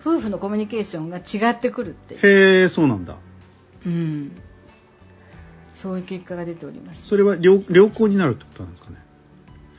[0.00, 3.16] 夫婦のコミュニケーションが違ってくるってへえそうなんだ。
[3.84, 4.32] うん。
[5.74, 7.06] そういう結果が出ております。
[7.06, 8.96] それは良良好になるってことなんですかね。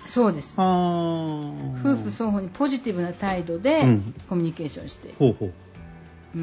[0.06, 0.54] そうです。
[0.58, 3.82] あ夫婦双方にポジティブな態度で
[4.30, 5.54] コミュニケーションして、うん、ほうほう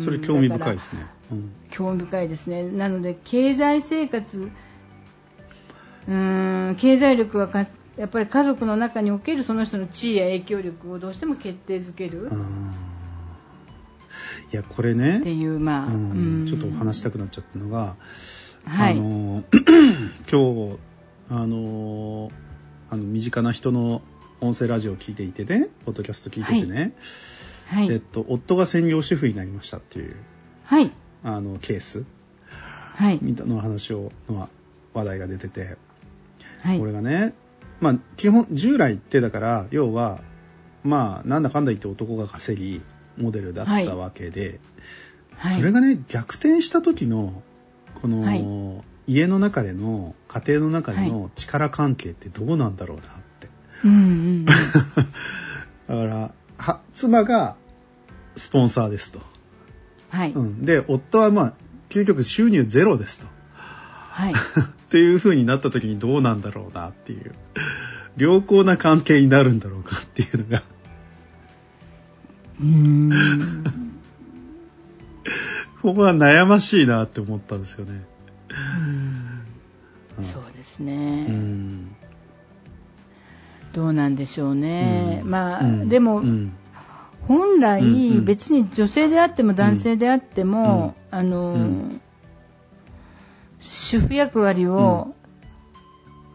[0.04, 2.68] それ興味深いですね、うん、興味深いですね。
[2.70, 4.50] なので経済生活
[6.08, 12.30] うん経済力はかやっぱり家族の中におけるその人の地位や影響力をどうしても決定づける。
[14.52, 17.96] いやこれねっていうまあ、うん、ちょっと話したくなっちゃったのが、
[18.64, 19.44] はい、あの
[20.30, 20.78] 今日
[21.28, 22.32] あの
[22.88, 24.02] あの身近な人の
[24.40, 26.92] 音声ラジオを聞いていてねポッドキャスト聞いててね、はい、
[27.72, 30.16] えっと、夫が専業主婦になりましたっていう、
[30.64, 30.90] はい、
[31.22, 32.04] あのケース、
[32.96, 34.48] はい、の話をの
[34.92, 35.76] 話題が出てて、
[36.62, 37.32] はい、これがね、
[37.80, 40.20] まあ、基本従来ってだから要は
[40.82, 42.82] まあなんだかんだ言って男が稼ぎ
[43.16, 44.60] モデルだったわけで、
[45.36, 47.42] はい、それがね逆転した時の
[48.00, 53.06] この、はい、家の中での家庭の中での力関係ってどうなんだろうなっ
[53.40, 53.48] て。
[53.84, 54.54] うんうん、 だ
[55.88, 57.56] からは妻が
[58.36, 59.20] スポンサーですと。
[60.10, 61.54] はい、うん、で夫はまあ
[61.88, 63.26] 究極収入ゼロですと。
[63.54, 64.36] はい、 っ
[64.90, 67.32] ていう風になった時にどうなんだろうなっていう。
[68.16, 70.62] 良好な関係になるんだろうかっていうのが。
[72.60, 73.10] うん。
[75.80, 78.04] ここは悩ましいなって思ったんですよね。
[80.18, 81.26] うん、そうですね。
[83.72, 85.22] どうなんでしょうね。
[85.24, 86.22] まあ、でも、
[87.26, 91.56] 本来、別に女性であっても男性であっても、あの、
[93.60, 95.14] 主婦役割を、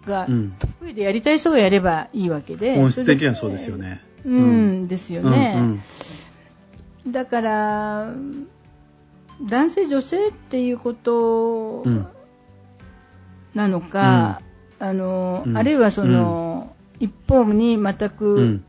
[0.06, 0.28] が
[0.60, 2.76] 得意でやりたい人がやればいいわけで。
[2.76, 4.02] 本質的にはそうですよね。
[4.24, 5.80] うん、ですよね。
[7.08, 8.14] だから、
[9.42, 11.84] 男性女性っていうこと
[13.54, 14.42] なのか、
[14.80, 16.45] うん、あの、うん、あるいはその、うん、
[17.00, 18.62] 一方に全く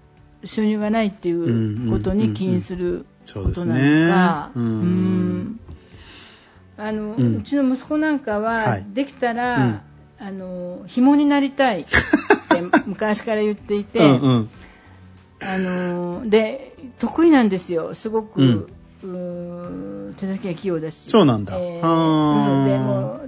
[0.44, 4.50] 収入がないっていうことに起因することなのか、
[6.78, 9.82] あの、うちの息子なんかは、できたら、
[10.18, 11.90] あの紐になりたいって
[12.86, 14.48] 昔から言っていてうん、
[15.40, 17.92] あので得意なんですよ。
[17.94, 18.70] すごく、
[20.16, 21.10] 手先が器用だし。
[21.10, 23.25] そうなんだ、えー、でも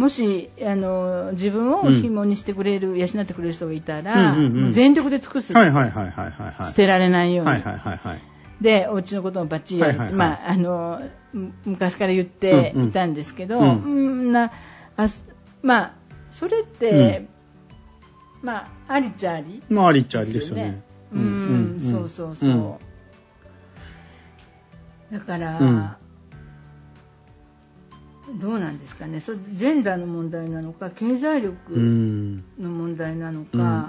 [0.00, 8.20] もしあの自分を紐にしてくれる、うん、養ってくれる人がいたら、うんうんうん、全力で尽くす、はいはいはいはいはい、捨てられないように、はいはいはいはい、
[8.62, 9.90] でお家のこともバッチリやる。
[9.90, 11.02] って、はいはいはい、まあ、あの
[11.66, 13.88] 昔から言っていたんですけど、うん、う
[14.28, 14.52] ん、な
[14.96, 15.06] あ
[15.62, 15.94] まあ
[16.30, 17.28] それって、
[18.40, 20.82] うん、まあありっちゃあり、まあありっちゃありですよね。
[21.12, 22.80] うん、うん、そうそうそ
[25.10, 25.12] う。
[25.12, 25.90] だから、うん、
[28.38, 29.20] どうなんですかね。
[29.20, 33.88] そジェンダーの問題なのか経済力の問題なのか。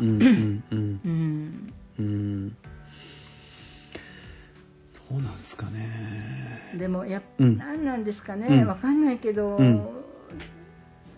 [5.11, 6.71] どうなんですかね。
[6.77, 9.85] でもやっぱ、うん、何なんですかね、うん、わかんないけど、うん、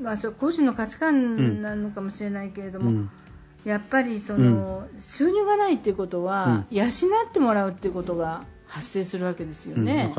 [0.01, 3.07] まあそれ個人の価値観なのかもしれないけれども、
[3.65, 6.89] やっぱりその、収入がないっていうことは、養っ
[7.31, 10.11] てもらうっていうことが発生するわけですよね。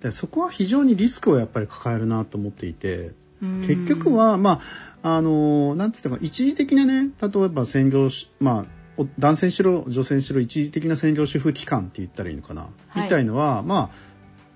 [0.00, 4.60] でそこは非常にリスクをやっぱり抱えるなと思っていて結局はま
[5.02, 8.08] ああのなんていうか一時的なね例えば専業
[8.40, 8.66] ま
[8.98, 13.90] あ男性にしろ女性にしろ一時的な専業主婦期間って言ったらいいのかな、はい、みたいのはま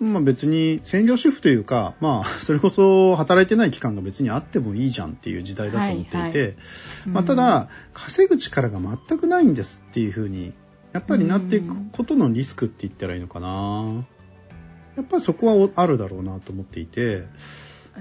[0.00, 6.55] あまあ別に専業主婦というか、まあ、 それこそ働いてない期間が別にあってもいいじゃんっていう時代だと思っていて、はいはい、
[7.07, 10.52] まあ、ただ、稼ぐ力が全くないんですっていうふうに
[10.92, 14.05] やっぱりなっていくことのリスクって言ったらいいのかな？
[14.96, 17.24] やっぱりそこはあるだろうなと思っていて、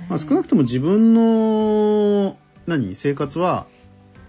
[0.10, 3.68] まあ、少なくとも自分の何生活は、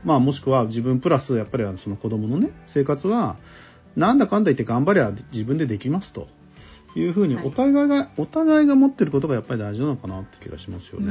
[0.04, 3.36] まあ、もしくは自分プラスやっぱりその子供のね生活は
[3.96, 6.28] なんだかんだ言って頑張りゃ自分でできますと。
[6.94, 11.08] いうふうにお互いが、はい、お互いが持ってることがやっぱり大事なのかなって気がしますよね。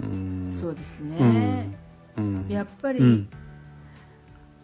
[0.00, 1.78] うん、そうですね、
[2.16, 3.28] うん、やっぱり、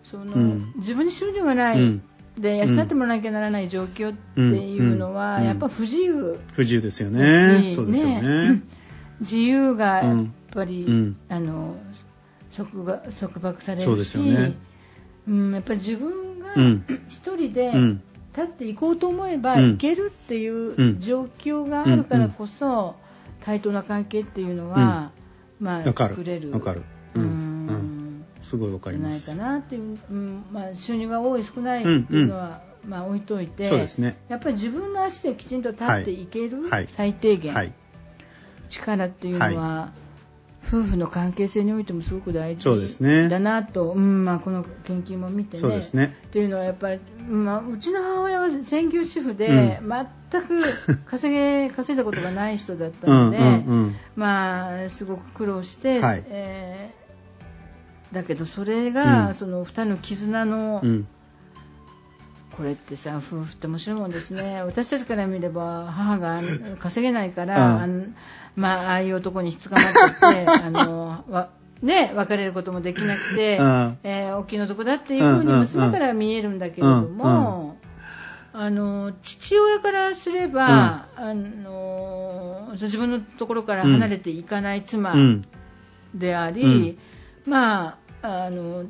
[0.02, 0.34] その
[0.76, 2.00] 自分に収入がない、
[2.38, 6.38] で養ってもらわなきゃならない状況っていうのは、やっぱ不自由。
[6.52, 7.70] 不自由ですよね。
[7.74, 8.62] そうですよね。
[9.20, 11.76] 自由がやっぱり、あの
[12.56, 14.54] 束縛されるしね、
[15.26, 16.54] うん、やっぱり自分が
[17.08, 17.72] 一人で、
[18.34, 22.96] 立っていこうと思えばいけるっていう状況があるからこそ、
[23.44, 25.10] 対等な関係っていうのは、
[25.60, 26.50] まあ、作れる。
[26.50, 26.82] わかる。
[27.14, 27.91] うん。
[28.42, 29.28] すごいわかります。
[29.28, 36.26] ないかなっていう、うんまあ、収入が多い少ないっていうのは、まあ、置いといて、そうですね、やっぱり自分の足できちんと立ってい。
[36.26, 37.74] ける、最低限、
[38.68, 39.92] 力っていうのは、
[40.66, 45.60] 夫婦の関係性においてもすごく大事だなと、う、ね、んまあ、この研究も見てね。
[45.60, 46.16] そうですね。
[46.28, 49.88] っていうのはやっぱり、まあ、うちの母親は専業主婦で、うん、
[50.30, 50.62] 全く
[51.06, 57.01] 稼げ 稼いだことがない人だったのでうん、まあ、すごく苦労して、はい、えー、
[58.12, 61.06] だけどそれが、うん、その2人の絆の、うん。
[62.56, 64.62] これってさ夫婦って面白いもんですね。
[64.66, 66.42] 私たちから見れば母が
[66.78, 68.04] 稼げないから、あの
[68.56, 71.48] まあ、ああいう男にひつかまってて あのわ
[71.80, 73.58] ね、別れることもできなくて、
[74.04, 77.76] えー、お気の毒だっていうふうに娘から見えるんだけれども、
[78.52, 85.14] あの父親からすれば、あの自分のところから離れていかない妻
[86.14, 86.98] であり、
[87.46, 88.86] まあ、あの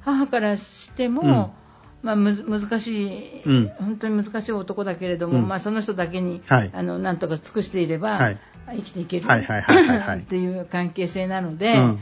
[0.00, 1.54] 母からしても、
[2.02, 8.38] まあ、む難しい、うん、本当に難しい男だけれども、うん、まあ、その人だけに、はい、あのなんとか尽くしていれば、はい、
[8.76, 12.00] 生きていけるっていう関係性なので、うん、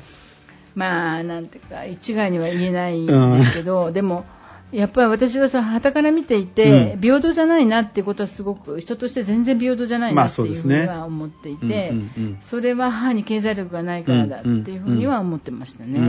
[0.74, 4.26] まあなんていうか一概には言えないんですけど、でも
[4.72, 11.92] やっぱり私はさ旗から見ていて、平等じゃないなっていうことはすごく人として全然平等じゃないなっていうふうには思っていて、
[12.40, 16.00] それは母に経済力がないからだっていうふうには思ってましたね。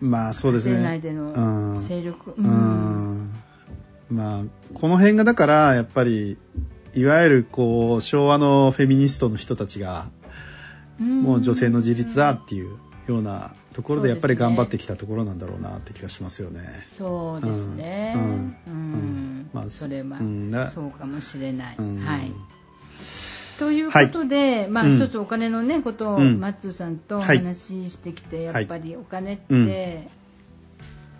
[0.00, 0.82] まあそうですね。
[0.82, 2.34] 内での勢力。
[2.36, 3.32] うん。
[4.10, 6.36] まあ、この辺がだから、やっぱり、
[6.94, 10.10] いわゆるこう、昭和のフェミニストの人たちが、
[10.98, 12.76] もう女性の自立だっていう
[13.10, 16.60] ようなところでやっぱり頑張ってきたところなんだろうなって気がしますよね。
[16.96, 18.14] そうですね。
[18.16, 18.56] うん。
[18.66, 19.50] うん。
[19.52, 20.18] まあ、それは、
[20.72, 21.76] そうかもしれない。
[21.76, 22.32] はい。
[23.58, 30.08] ということで、はい、まあ、一つお金のね、ことを、マッツーさんとお話ししてきて、やっぱりお金って、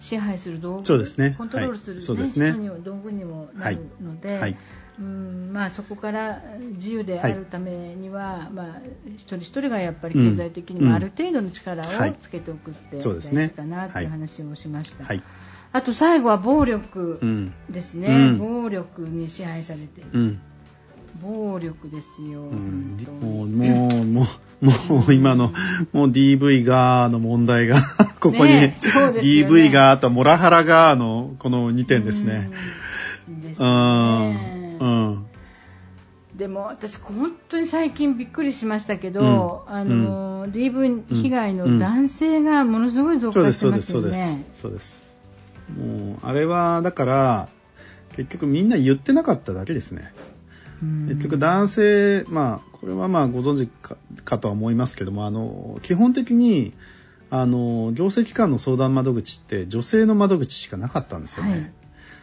[0.01, 4.57] 支配する道具、そうですね、コントロールする、ね、はい、人にも道具にもなるので、はい、
[5.01, 6.43] うんまあ、そこから
[6.77, 8.67] 自由であるためには、まあ、
[9.17, 15.07] 一人一人がやっぱり経済的にもある程度の力をつけておくって大事かなという話をしました。
[15.73, 17.21] あと最後は暴力
[17.71, 20.11] ですね、うん、暴力に支配されている。
[20.13, 20.41] うん。
[21.23, 24.27] 暴力ですよ、うん、もうもうもう
[24.63, 25.53] もう今の、
[25.93, 27.81] もう DV がの問題が
[28.21, 28.61] ここに、ね。
[28.61, 32.51] ね、DV がとモラハラがのこの2点ですね。
[33.27, 34.60] ですね。
[34.81, 35.27] うん。
[36.35, 44.03] でも私本当に最近びっくりしましたけど、うん、あの、うん、DV 被害の男性がものすごい増加してますよね。
[44.03, 45.05] そうですそうですそうです。
[45.77, 47.49] もうあれはだから
[48.13, 50.13] 結局みんな言ってなかっただけですね。
[51.09, 56.73] 結局男性、まあ、これはまあご存知かかとは思いますけども、あの、基本的に、
[57.29, 61.51] あの、行政機関の相談窓口って女性の窓口しかなかったんですよね。
[61.51, 61.73] はい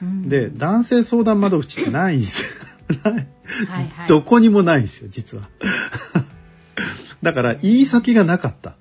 [0.02, 2.44] うん、で、男性相談窓口ってないんです。
[2.44, 2.68] よ。
[3.68, 5.50] はい、どこにもないんですよ、実は。
[7.24, 8.76] だから言い先がなかった。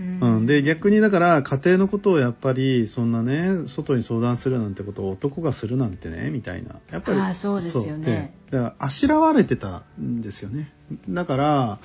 [0.00, 6.76] うん、で逆にだから家庭のことをやっぱりそんなね外に相談するなんてことを男がするなんてねみたいな。
[6.90, 8.34] やっぱりあそうですよね。
[8.50, 10.72] だからあしらわれてたんですよね。
[11.10, 11.78] だから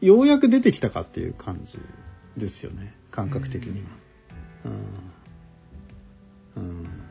[0.00, 1.78] ようやく出てきたかっていう感じ
[2.38, 2.94] ですよね。
[3.10, 3.88] 感覚的には。
[6.56, 7.09] うん、うん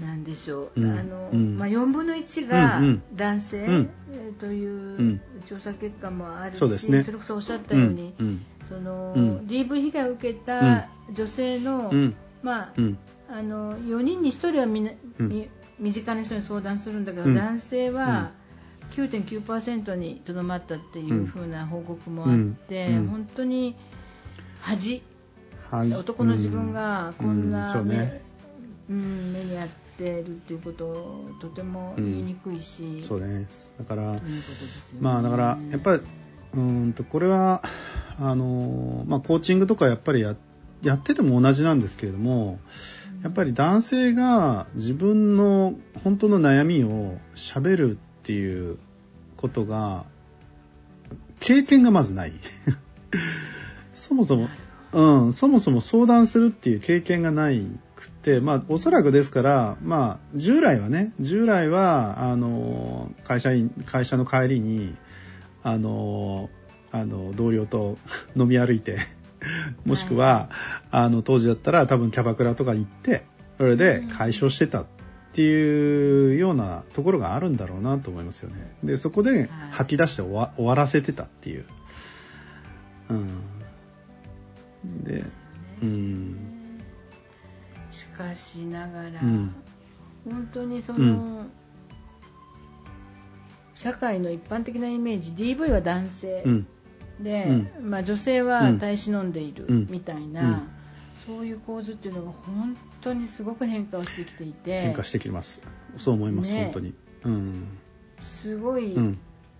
[0.00, 2.80] なんでしょう、うん、あの、うん、まあ、4分の1が
[3.14, 3.90] 男性、うん、
[4.38, 8.14] という調査結果もあるし、そ、ね、れこそおっしゃったように、
[8.68, 12.72] その、うん、DV 被害を受けた女性の、うん、まあ、
[13.28, 14.90] あの4人に1人はみな、
[15.78, 18.32] 身近な人に相談するんだけど、男性は
[18.90, 23.76] 9.9%にとどまったっていう風な報告もあって、本当に
[24.60, 25.02] 恥。
[25.72, 28.22] 男の自分がこんな、ね
[28.88, 29.32] うん。
[29.32, 33.74] 目にあってるっていうことをとても言いにくいし、そうです。
[33.78, 34.20] だから、
[35.00, 36.02] まあだからやっぱり
[36.54, 37.62] うんとこれは
[38.18, 40.36] あのまあ、コーチングとかやっぱりや
[40.82, 42.60] やってても同じなんですけれども
[43.22, 48.78] やっぱり男性が自分の本当の悩みをしゃべるっていう
[49.36, 50.04] ことが
[51.40, 52.32] 経験がまずない。
[53.92, 54.48] そもそも、
[54.94, 64.94] うん、そもそも相談するっていう経験がないくて、まあ、おそらくですから、まあ、従来はね、従来は、あの、会社員、会社の帰りに、
[65.64, 66.48] あの、
[66.92, 67.98] あの、同僚と
[68.36, 68.98] 飲み歩いて
[69.84, 70.48] もしくは、はい、
[70.92, 73.26] あの、当時だったら多分キャバクラとか行って、
[73.58, 74.86] それで解消してたっ
[75.32, 78.76] ていうようなところがあるんだろうなと思いますよね。
[78.84, 81.64] で、そこで吐き出して終わ終わらせてたっていう。
[83.10, 83.53] うん。
[85.04, 85.24] で、
[85.82, 86.80] うん。
[87.90, 89.54] しかしながら、うん、
[90.24, 91.02] 本当にその、う
[91.42, 91.50] ん。
[93.74, 96.66] 社会の一般的なイメージ DV は男性、うん、
[97.20, 100.68] で、うん、まあ、女性は耐え忍んでいるみたいな、うん、
[101.26, 105.60] そういう構図っていうのが本当にすごく変化をしてきていて変化してきます
[105.98, 107.78] そう思います、ね、本当に、うん、
[108.22, 108.96] すごい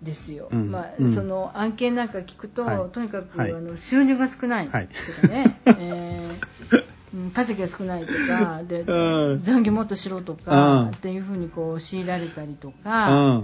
[0.04, 4.86] ですよ、まあその案件なんか聞くと、はい、とにかく、はい、あの収入が少ないとかね、
[5.64, 8.84] はい、えー、 稼ぎが少ないとかで
[9.42, 13.42] 残業もっとしろとかっていうふうにこう強いられたりとか。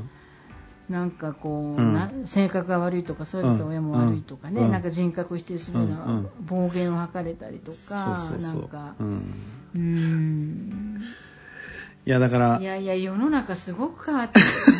[0.91, 8.97] なんかこう、うん、性格が悪いとかそういうと親も悪いとかね、うん、なんか人格否定するような暴言を吐かれたりとか、なんか。
[8.99, 11.01] うん。
[12.07, 12.59] いやだから。
[12.61, 14.47] いやいや世の中すごく変わってる、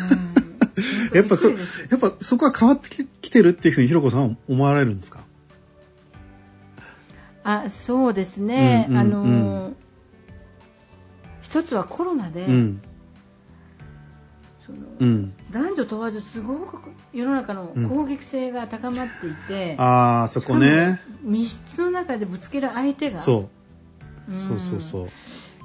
[1.13, 1.55] やっぱそや
[1.95, 2.89] っぱそこは変わって
[3.21, 5.23] きてるっていうふうにひろこさんは思われるんですか？
[7.43, 9.73] あそうですね、うんうんうん、あの
[11.41, 12.81] 一つはコロナで、うん。
[14.59, 16.77] その、うん、男女問わずすごく
[17.13, 21.01] 世の中の攻撃性が高まっていて、うん、ああそこね。
[21.23, 23.49] 密室の中でぶつける相手がそ
[24.29, 25.07] う,、そうそうそう。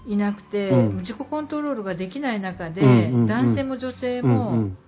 [0.07, 4.79] いなくて、うん、自己コントロールができない中で、うんうんうん、男性も女性も、うんうん、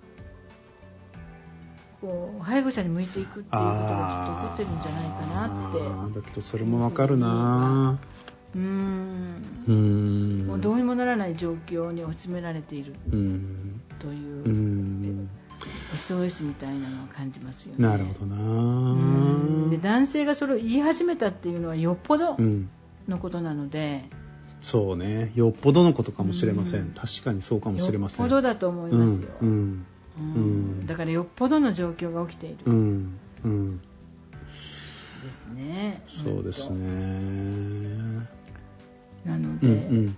[2.00, 6.20] こう配偶者に向いていくっていうことがちょっと起こってるんじゃないかなって。
[6.20, 7.98] だけどそれもわかるな。
[8.54, 10.44] うん。
[10.46, 12.94] もうどうにもならない状況に追い詰められている
[13.98, 15.28] という
[15.94, 17.86] SOS みたいなのを感じますよね。
[17.86, 19.70] なるほどな。
[19.70, 22.36] で男性がそれを言い始めたっていうのはよっぽど
[23.08, 25.32] のことなので、うん、そうね。
[25.34, 28.24] よっぽどのことかもしれません、確かにそうかもしれません。
[28.24, 29.84] よっぽどだと思いますよ、うん
[30.86, 33.18] だからよっぽどの状況が起きている、うん。
[33.44, 36.02] うん、ですね。
[36.06, 38.26] そうですね。
[39.24, 40.16] なので、うん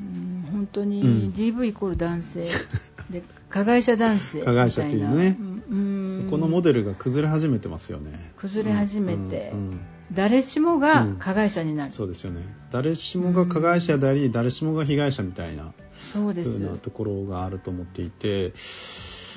[0.00, 0.48] うん。
[0.52, 2.48] 本当に DV イコール男性、
[3.10, 5.36] で加害者男性加害者っていうね、
[5.70, 8.32] うん、そこのモデルが崩れ始めてますよね。
[8.36, 9.80] 崩れ始めて、うんうん、
[10.12, 12.42] 誰しもが加害者になる、そうですよね。
[12.72, 16.58] 誰しもが加害者であり、誰しもが被害者みたいなそうです。
[16.60, 18.52] なところがあると思っていて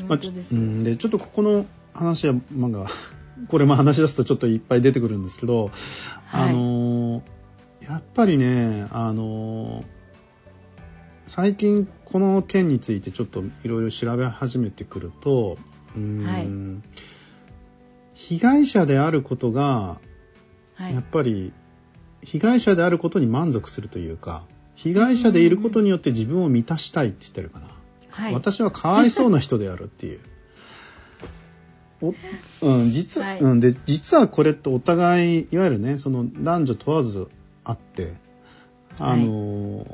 [0.07, 2.87] まあ、うん、でちょっとここの話は、まあ、
[3.47, 5.71] これも話し出すとちょっといっぱい出てくるんですけど、
[6.25, 7.21] はい、あの
[7.81, 9.83] やっぱりねあの
[11.25, 15.57] 最近この件についてちょっといろいろ調べ始めてくると
[15.95, 16.47] うん、はい、
[18.15, 19.99] 被害者であることが、
[20.79, 21.53] やっぱり
[22.23, 24.43] 被害者であることに満足するというか
[24.75, 27.67] 被害者でいることによって自分を満たしたいって言ってるかな、
[28.09, 30.19] はい、私はかわいそうな人であるっていう。
[32.61, 37.29] うん、実は、はい、うん、で、実はこれってお互い、いわゆるね、その男女問わず
[37.63, 38.13] あって、
[38.99, 39.87] あの、はい、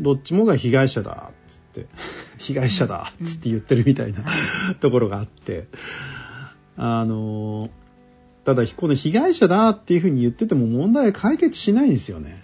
[0.00, 1.86] どっちもが被害者だ、っつって、
[2.38, 5.66] 被害者だ、っつって言ってるみたいな、うん、ところがあって、
[6.78, 7.68] あの、
[8.44, 12.40] ただ、この被害者だっていうふうに言ってても問題は解決しないんですよね。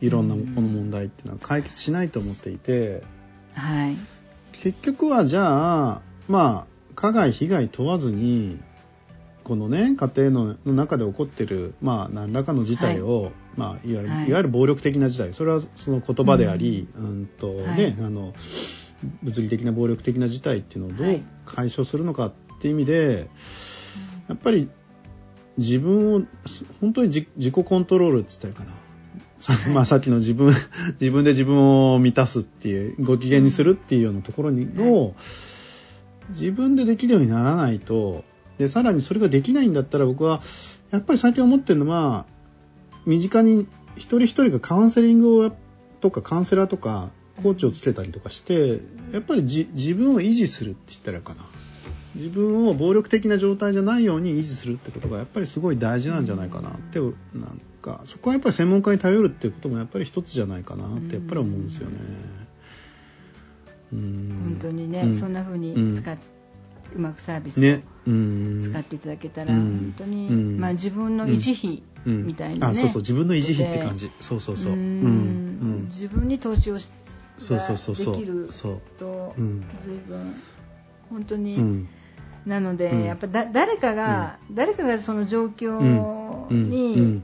[0.00, 1.38] いろんなこの問題っていうのは。
[1.42, 3.02] 解決しないと思っていて、
[3.54, 3.96] はい。
[4.52, 8.58] 結局はじゃあ、まあ、加害被害問わずに
[9.44, 13.32] このね家庭のの中で起こってる、まあ、何らかの事態を、はい。
[13.56, 18.32] まあ、いわゆる、はい、いわゆる暴力的な事態それはその言葉であり、うん、うんとね、はい、あの
[19.24, 23.28] 物理的な暴力的な事態っていうのをどう解消するのかっていう意味で、
[24.28, 24.68] やっぱり
[25.58, 26.22] 自分を
[26.80, 28.88] 本当に自己コントロールって言ったらいいかな。
[29.44, 30.52] はい、 まあさっきの自分、
[31.00, 35.14] 自分で自分を満たすっていう、ご機嫌にするっていうようなところに、を、
[36.30, 38.24] 自分でできるようにならないと、
[38.58, 40.42] で、さらにそれができないんだったら僕は、
[40.90, 42.26] やっぱり最近思ってるのは、
[43.06, 45.52] 身近に一人一人がカウンセリングを
[46.00, 47.10] とかカウンセラーとか
[47.42, 48.80] コーチをつけたりとかして、
[49.12, 51.46] やっぱり自分を維持するって言ったらいいかな。
[52.14, 57.12] 自分を暴力的な状態じゃないように維持するってことがやっぱりすごい大事なんじゃないかなって、なん
[57.82, 61.96] かそこはやっぱり専門家に頼るっていうこともやっぱり一つじゃないかなってやっぱり思うんですよね。
[63.90, 66.16] 本当にね、うん、そんな風に使っ、
[66.94, 67.62] うまくサービスを
[68.62, 73.00] 使っていただけたら、本当に、まあ、自分の維持費みたいなね、あそうそう。
[73.00, 74.10] 自分の維持費って感じ。
[74.20, 76.90] そうそうそう、自分に投資をし
[77.38, 78.14] そうそうそうそう。
[78.16, 78.48] できる
[78.98, 79.34] と
[79.80, 80.34] 随分
[81.10, 81.86] 本当に、
[82.48, 87.22] なので、やっぱだ誰かが、誰かがその状況に、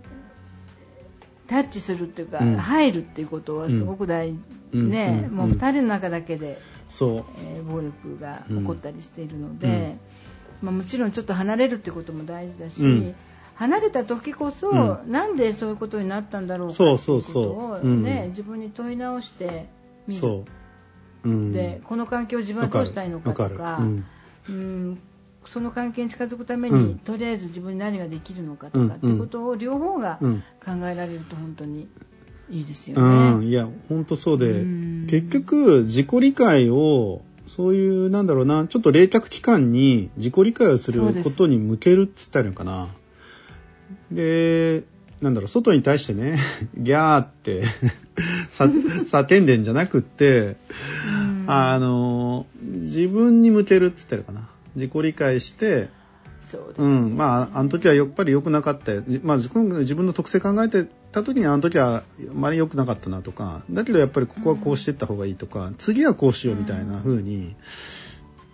[1.46, 4.34] タッチするっていうか、入るっていうことはすごく大
[4.72, 6.58] 事、ね、もう2人の中だけで、
[6.88, 7.24] そう。
[7.42, 9.96] えー、暴力が起こったりしているので、
[10.62, 13.14] まあ、もちろんちょっと離れるってことも大事だし、
[13.54, 19.68] 離れた時こそ、うん、なんでそういうことになったんだろうかということをね、自分に問い直して
[20.06, 20.28] みる。
[21.24, 21.28] う。
[21.28, 23.78] ん、でこの環境を自分はどうしたいのかとか、
[24.48, 24.98] うん、
[25.46, 30.18] その関係に近づくために、うん、とりあえず自分に何ができるのかとか、ってことを両方が
[30.64, 31.88] 考えられると本当に
[32.50, 33.30] いいですよね。
[33.36, 34.64] うん、いや本当そうで
[35.08, 42.88] 結局自己理解をそういうなんだろうなちょっと冷却期間に自己理解をすることに向けるっつったらいいのかな。
[44.10, 44.84] で
[45.20, 46.38] なんだろう外に対してね
[46.76, 47.64] ギャーって
[48.52, 50.56] 叫んでんじゃなくって、
[51.46, 54.53] あの自分に向けるっつったらいいのかな。
[54.74, 55.88] 自己理解して
[56.40, 58.92] そうです、ね、うん、まああの時はやっぱり良くなかった。
[59.22, 59.68] まあ、自分
[60.06, 62.02] の特性考えてた時にあの時はあ
[62.32, 63.64] まり良くなかったなとか。
[63.70, 67.56] だけどやっぱりここはこうしていった方がいいとか、うん、次はこうしようみたいな風に、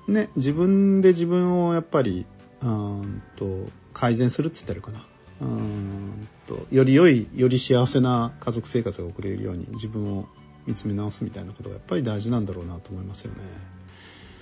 [0.07, 2.27] うん、ね自分で自分をやっぱり
[2.63, 5.05] うんと改善するっつってるかな。
[5.41, 10.29] うんとより良いより幸せな家族生活が送れるように自分を
[10.67, 13.39] 見つめ直すみたいなことがやっぱり大事なんだろうなと思いますよね。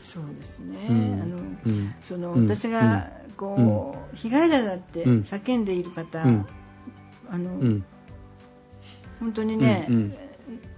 [0.08, 7.82] そうですね、うん、あの、うん、その私がこう、被害者だって叫んでいる方、あの、
[9.20, 9.86] 本当にね、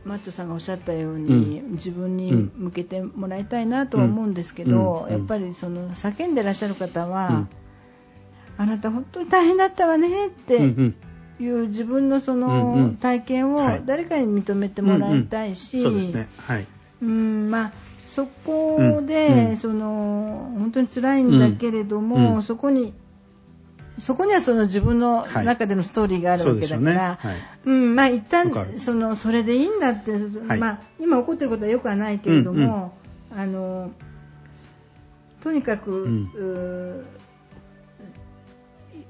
[0.04, 7.46] マットさんがおっしゃったように、自分に向けてもらいたいなとは思うんですけど、やっぱりその叫んでらっしゃる方は、
[8.58, 10.56] あなた本当に大変だったわねって
[11.38, 16.28] いう自分のその体験を誰かに認めてもらいたいし、そうですね。
[16.36, 16.66] はい。
[17.02, 22.94] うんまあそこで、うん、その本当に辛いんだけれども、うん、そこに
[23.98, 26.94] そこにはその自分の中でのストーリーがあるわけだから、はい。
[26.94, 27.36] ねはい、
[27.66, 32.94] うんまあ一旦そのそれでいいんだって、はい、まあ今起こってることはよくはないけれども、
[33.30, 33.90] うんうん、あの
[35.42, 37.04] とにかく、うん、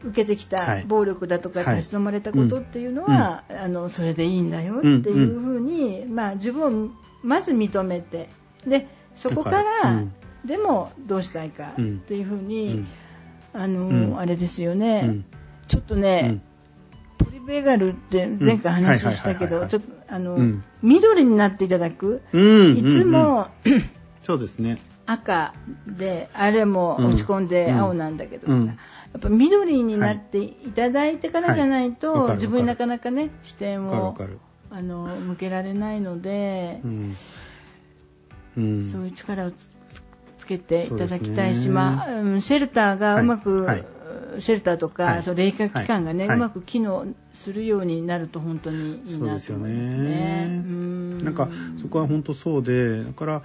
[0.05, 6.89] 受けてきた暴力だとか立ち止まれたことっていうのは、あのそれでいいんだよっていうふうに、まあ自分を
[7.23, 8.29] まず認めて。
[8.67, 8.87] で
[9.17, 10.03] そこから、
[10.45, 11.73] でもどうしたいか
[12.07, 12.87] というふうに、
[13.53, 15.23] あのあれですよね、
[15.69, 16.41] ちょっとね、
[17.19, 20.39] ポリベガルって前回話したけど、ちょっとあの、
[20.83, 23.49] 緑になっていただく、いつも、
[24.23, 24.81] そうですね。
[25.07, 25.55] 赤
[25.87, 28.75] であれも落ち込んで青なんだけどさ、や
[29.19, 34.17] っぱ緑になっていただいてからじゃないと、自分になかなかね視点を
[34.71, 36.81] あの向けられないので、
[38.55, 38.65] そう
[39.07, 39.53] いう力を
[40.39, 43.85] つけていただきたいし、ね、まあ、シェルターがうまく、はい。
[44.31, 50.63] はい、シェルターとか、はい、その冷却機関がね、うまく機能するようになると本当にいいなと思いますね。
[51.23, 51.49] なんか
[51.81, 53.43] そこは本当そうで、だから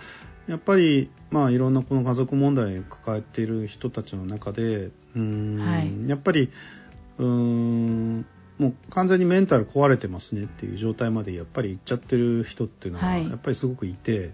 [0.47, 6.51] やっぱり、まあ、いろんなこの家族問題を抱えている人たちの中で、うん、やっぱり
[7.17, 8.25] うん
[8.57, 14.31] もう完全にメンタル壊れてますねっていう状態までやっぱり行っちゃってる人っていうのはやっぱりすごくいて、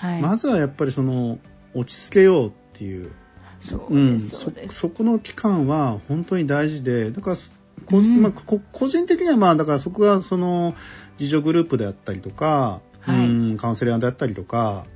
[0.00, 1.38] はい、まずはやっぱりその
[1.74, 3.12] 落ち着けようっていう。
[3.60, 7.36] そううん、そそこの期間は本当に大事でだから
[7.84, 10.74] こ、うん、まあ、個人的にはまあだからそこがその
[11.18, 14.86] 自助グループであったりとか、はい、うんカウンセラーであったりとか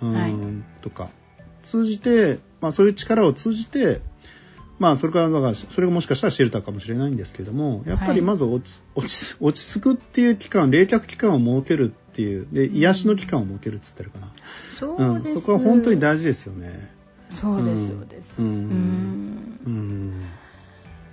[0.00, 0.34] うん、はい、
[0.82, 1.10] とか。
[1.62, 4.00] 通じて、まあ、そういう力を通じて
[4.78, 12.46] まあそれからだからそれがもしかしたらシェルターかもしれないんですけどもやっぱりまず落ち,、落ち落ち着くっていう期間冷却期間を設けるっていう。
[12.52, 14.28] で癒しの期間を設けるっつってるかな、
[14.70, 16.90] そうです、うん、そこは本当に大事ですよね。
[17.30, 18.42] そうですそうです。
[18.42, 19.58] うん。
[19.64, 20.22] うん。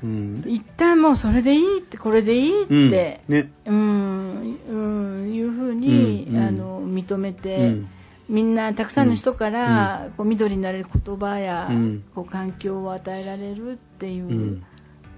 [0.01, 3.35] うん、一旦もうそれでいいってこれでいいって、うん。
[3.35, 3.51] ね。
[3.65, 7.89] うん、うん、いうふうに、うんうん、あの認めて、うん、
[8.29, 14.61] みんなたくさんの人から、うん、こう緑になれる言葉や、うん、こう環境を与えられるっていう、で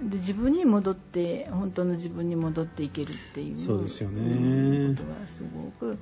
[0.02, 4.95] 自分に戻って本当の自分に戻っていけるっていうそうですよね。
[4.95, 5.97] ことはすごく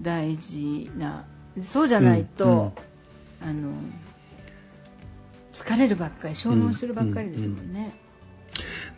[0.00, 1.24] 大事な
[1.60, 2.68] そうじゃないと、うんうん、
[3.42, 3.72] あの
[5.52, 7.94] 疲れるばっかり消耗するばっかりですもんね。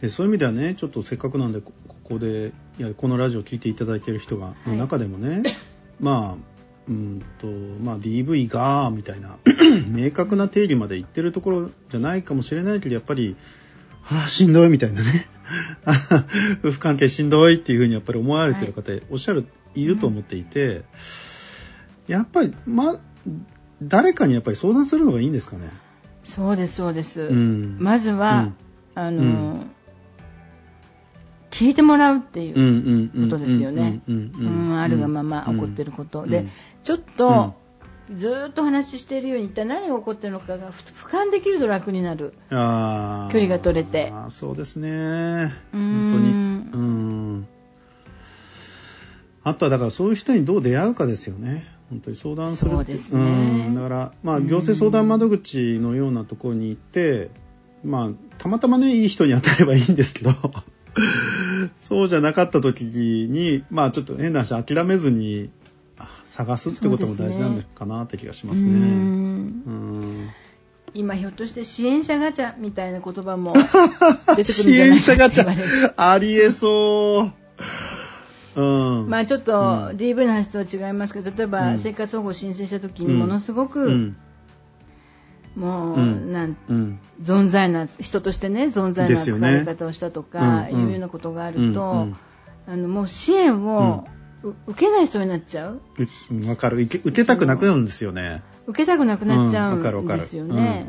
[0.00, 1.72] でそういう意味ではねちょっとせっかくなんでこ
[2.04, 5.42] こでいやこのラジオを聴いていただいている人が、の中でもね
[6.00, 6.58] まあ
[6.88, 9.38] うんとまあ DV がみたいな
[9.90, 13.36] 明確な定義まで言ってるところじゃないかもしれないけどやっぱり
[14.10, 15.26] ああしんどいみたいなね。
[16.60, 20.82] 夫婦関係しんどいっていうふうにやっぱり思われてる方、おっしゃるいると思っていて、うん、
[22.08, 22.98] やっぱりま
[23.82, 25.70] 誰かにやっぱり相談するのがいいんですかね。
[26.24, 28.52] そうですそうです、うん、まずは、
[28.94, 29.64] うん、あの、
[31.50, 34.00] 聞いてもらうっていうことですよね。
[34.76, 36.26] あるがまま起こってること。
[36.26, 36.46] で、
[36.82, 37.54] ちょっと、
[38.16, 42.32] ずっと話しているように一体何が起こってるのかが俯瞰できると楽になる。
[42.50, 44.10] 距離が取れて。
[44.12, 45.52] あそうですね。
[45.72, 46.30] 本当に。
[46.72, 47.48] うん。
[49.44, 51.66] あとはだからそういう人にどう出会うかですよね。
[51.90, 57.30] 本当に相談するそうですね、うん、だからまあ行政相談窓口のようなところに行って
[57.82, 60.32] まあたまたまねいい人に当たればいいんですけど。
[61.76, 65.50] そうじゃなかった時に、まあちょっと変な話諦めずに
[66.28, 70.32] 探すってことも大事なのかなって気がしますね。
[70.94, 73.52] 今ひょっとして支援者ガチャみたいな言葉も
[74.36, 77.30] 出てくるんじゃないか支援者ガチャありえそ
[78.56, 78.60] う。
[78.60, 84.16] うん、まあちょっと DV の話とは違いますけど例えば生活保護を申請した時にものすごく、うん、
[85.54, 92.08] もう、うん、なん、うん、存在な人としてね存在な扱われ方をしたとか、ね、いうようなことがあると、
[92.66, 94.08] あのもう支援を、
[94.42, 95.80] 受けない人になっちゃう？
[96.48, 98.42] わかる受けたくなくなるんですよね。
[98.66, 100.86] 受けたくなくなっちゃうんですよね。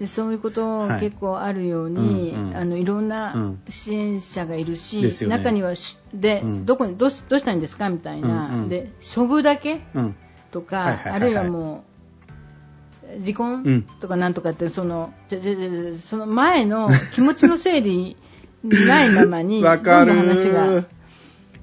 [0.00, 5.72] でそういうこと結構あるように、はい、あのいろんな支援者がいるし、ね、中には
[6.14, 7.88] で、うん、どこにどうしどうしたんですか？
[7.88, 9.80] みたいな、うんうん、で処遇だけ、
[10.52, 11.82] とか、あるいはも
[13.18, 15.12] う離婚とかなんとかってその
[16.00, 18.16] その前の気持ちの整理
[18.62, 20.84] ないままに どんどん話が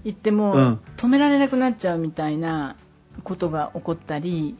[0.06, 2.78] 言っても、止められなくなっちゃうみたいな
[3.24, 4.56] ことが起こったり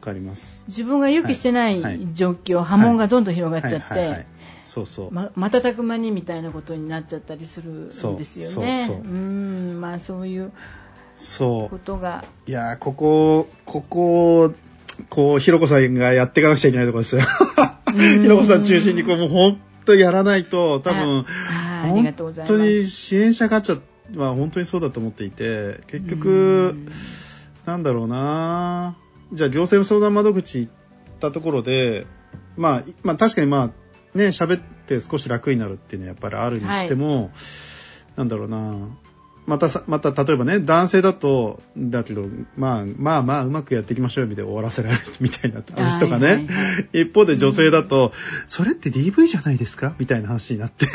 [0.66, 1.80] 自分が予期してない
[2.14, 4.26] 状況、波紋がどんどん広がっちゃって
[4.64, 5.10] そうそう。
[5.12, 8.88] ま瞬く間にみたいなことになっちゃったりするんですよね。
[8.90, 9.80] うん。
[9.80, 10.52] まあそういう
[11.38, 12.24] ことが。
[12.46, 14.52] いやここここ
[15.08, 17.22] こうひろこさんがやっていかなくちゃいけないところですよ。
[18.20, 21.24] ひろこさん中心にこうもう本当やらないと多分
[21.82, 23.80] 本当に支援者ガチャ
[24.14, 26.74] は本当にそうだと思っていて結局
[27.64, 28.96] なんだろうな。
[29.32, 30.72] じゃあ行政相談窓口行っ
[31.18, 32.06] たところで、
[32.56, 33.72] まあ、まあ確かにま
[34.14, 37.30] あね喋って少し楽になるっていうのはやっぱりあるにしても、はい、
[38.16, 38.88] なんだろうな。
[39.46, 42.26] またまた例えばね男性だとだけど、
[42.56, 46.46] まあ、まあまあうまくやっていきましょうみたいな終わらせられるみたいな話とかね、はいはい。
[46.46, 46.52] は
[46.94, 48.12] い、一方で女性だと、うん、
[48.48, 49.94] それって DV じゃないですか？
[50.00, 50.86] みたいな話になって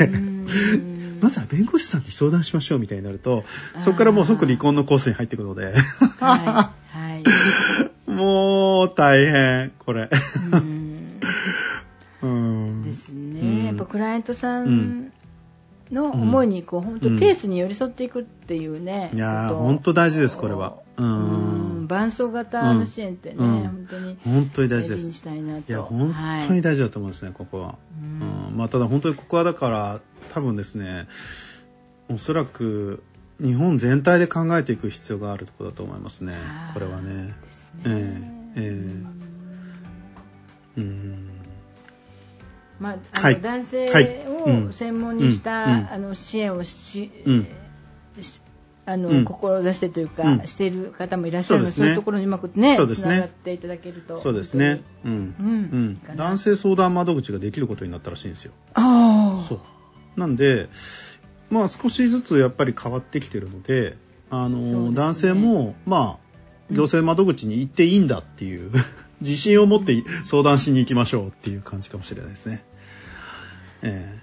[1.22, 3.44] まずは弁護士さんに相談しましょうみたいになると
[3.80, 5.72] そこからもう即離婚のコースに入っていくので、
[6.20, 7.22] はい、はい、
[8.10, 10.10] もう大変これ。
[12.22, 12.82] うん。
[12.82, 15.12] ですね、やっぱクライアントさん
[15.90, 20.74] の思いにこう、本当ペースに寄り添っていくっていうね、いや本当大事ですこれは。
[20.96, 21.86] うん。
[21.88, 25.08] 伴走型の支援ってね、本当に本当に大事です。
[25.08, 26.14] いや本
[26.46, 28.56] 当に大事だと思うんですね、ここは、うん。
[28.56, 30.00] まあ、ただ本当にここはだから
[30.32, 31.06] 多分ですね
[32.08, 33.02] おそらく
[33.40, 36.36] 日本全体で考えていく必要があるところだと思いますね
[36.74, 37.12] これはね。
[37.12, 37.34] ね
[37.84, 38.22] えー、
[38.56, 41.28] えー、うん
[42.78, 43.86] まあ、あの、はい、男性
[44.28, 47.46] を専門にした、うん、あの支援をし、うん、
[48.84, 54.16] あの、うん、志してというか、している方もいらっしゃるので、そう、ね,、いうところにうまくね、そうですね、つながっていただけると。
[54.16, 54.82] そうですね。
[55.04, 55.12] うん。
[56.02, 56.16] うん。
[56.16, 58.52] 男性相談窓口ができることになったらしいんですよ。
[58.74, 59.44] ああ。
[59.48, 59.60] そう。
[60.16, 60.68] なんで、
[61.50, 63.96] まあ少しずつやっぱり変わってきてるので、
[64.30, 66.22] あの、ね、男性も、まあ、
[66.70, 68.70] 行政窓口に行っていいんだっていう
[69.20, 72.64] 自信を持って相談しに行きましょうっていう感じかもしれないですね。
[73.82, 74.18] え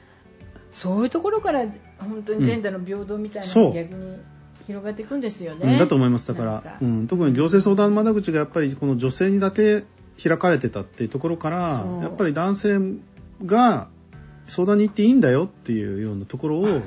[0.55, 1.65] ー、そういうところから
[1.99, 4.17] 本当にジェンダーの平等みたいなのが逆に
[4.65, 5.77] 広がっていくんですよね。
[5.77, 6.27] だと思います。
[6.27, 9.83] だから、うん、特に行政相談窓口がやっぱりこの女性にだけ
[10.21, 12.79] 開かれてたっていうところからやっぱり男性
[13.45, 13.89] が
[14.49, 16.81] 相談に行っていいんだよっていうようなところを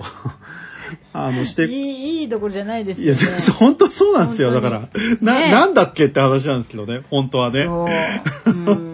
[1.14, 3.20] あのしていいいいところじゃないですよね。
[3.20, 4.50] いや本当そうなんですよ。
[4.50, 4.88] だから、
[5.20, 7.64] ななんだっけって話なんですけどね本当はね。
[7.64, 8.92] そう。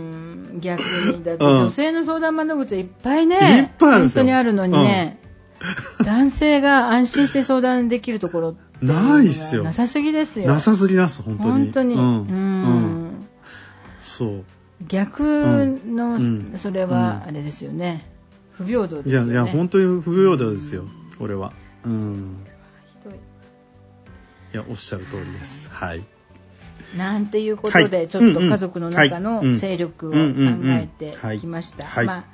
[0.60, 5.18] 逆にだって女性の相談窓口はいっぱいね、いっぱいある本当にあるのにね、
[6.00, 9.62] うん、男性が安心して相談できるところないっすよ。
[9.62, 10.46] なさすぎですよ。
[10.46, 11.52] なさすぎます本当に。
[11.52, 11.94] 本当に。
[11.94, 13.26] うん、うん、
[14.00, 14.44] そう。
[14.86, 16.18] 逆の、
[16.56, 18.06] それはあれですよね、
[18.58, 19.32] 不平等ですよね。
[19.32, 20.84] いやいや本当に不平等ですよ、
[21.18, 21.52] これは。
[21.84, 22.36] うん。
[24.52, 24.56] い。
[24.56, 25.70] やおっしゃる通りです。
[25.70, 26.04] はい。
[26.96, 31.84] なんていうことで、ちょっと家族の中の勢力を考えてきました。
[32.04, 32.24] まあ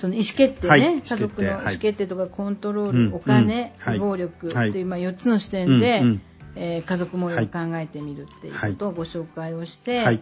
[0.00, 2.06] その意思決定ね、はい、家族の意思決定。
[2.06, 6.02] とかコントロール、お金、暴力という、まあ、4つの視点で、
[6.56, 10.20] えー、家族模様を考えてみるっていうことをご紹介をして、はい、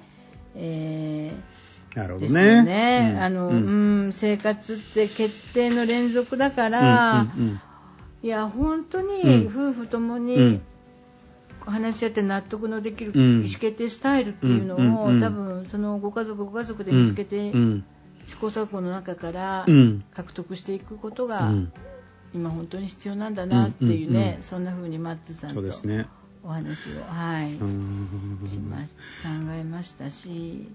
[0.57, 1.57] えー、
[1.95, 2.26] なるほどね。
[2.26, 3.12] ですよね。
[3.14, 7.61] うん、あの、うん、うん、生活って決定の連続だから、うんうんうん、
[8.22, 10.61] いや、本当に夫婦ともに、
[11.61, 17.53] 話し合って納得のできる意思決定スタイルっていうのを、うん、多分そのご家族ご家族で見つけて、
[18.26, 19.66] 試行錯誤の中から
[20.14, 21.53] 獲得していくことが、
[22.34, 25.61] 今本当に必要なんだなっていうね、そんな風にマッツさんと
[26.45, 27.53] お話を、はい、
[28.49, 28.84] しま考
[29.53, 30.68] えましたし。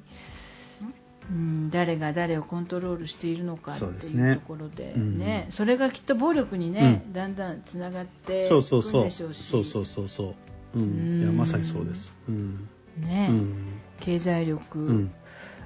[1.29, 9.43] うん、誰が誰をコントロールしているのかっていうところでね、それがきっと暴力にね、だんだんつながっていくんでしょうし。
[9.43, 10.35] そうそうそうそう
[10.75, 12.67] うん、いやまさにそうです、うん、
[12.97, 15.11] ね、うん、経済力、うん、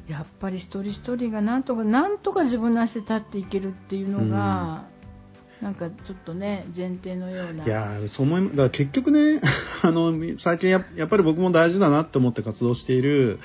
[0.10, 4.84] やっぱり一人一人がなんとかなんとか自分の足で立っていけるっていうのが、
[5.62, 7.66] なんかちょっとね前提のような。
[7.66, 9.42] いやそう思いだから結局ね
[9.82, 13.40] あの最近ややっぱり僕も大事だなって思って活動している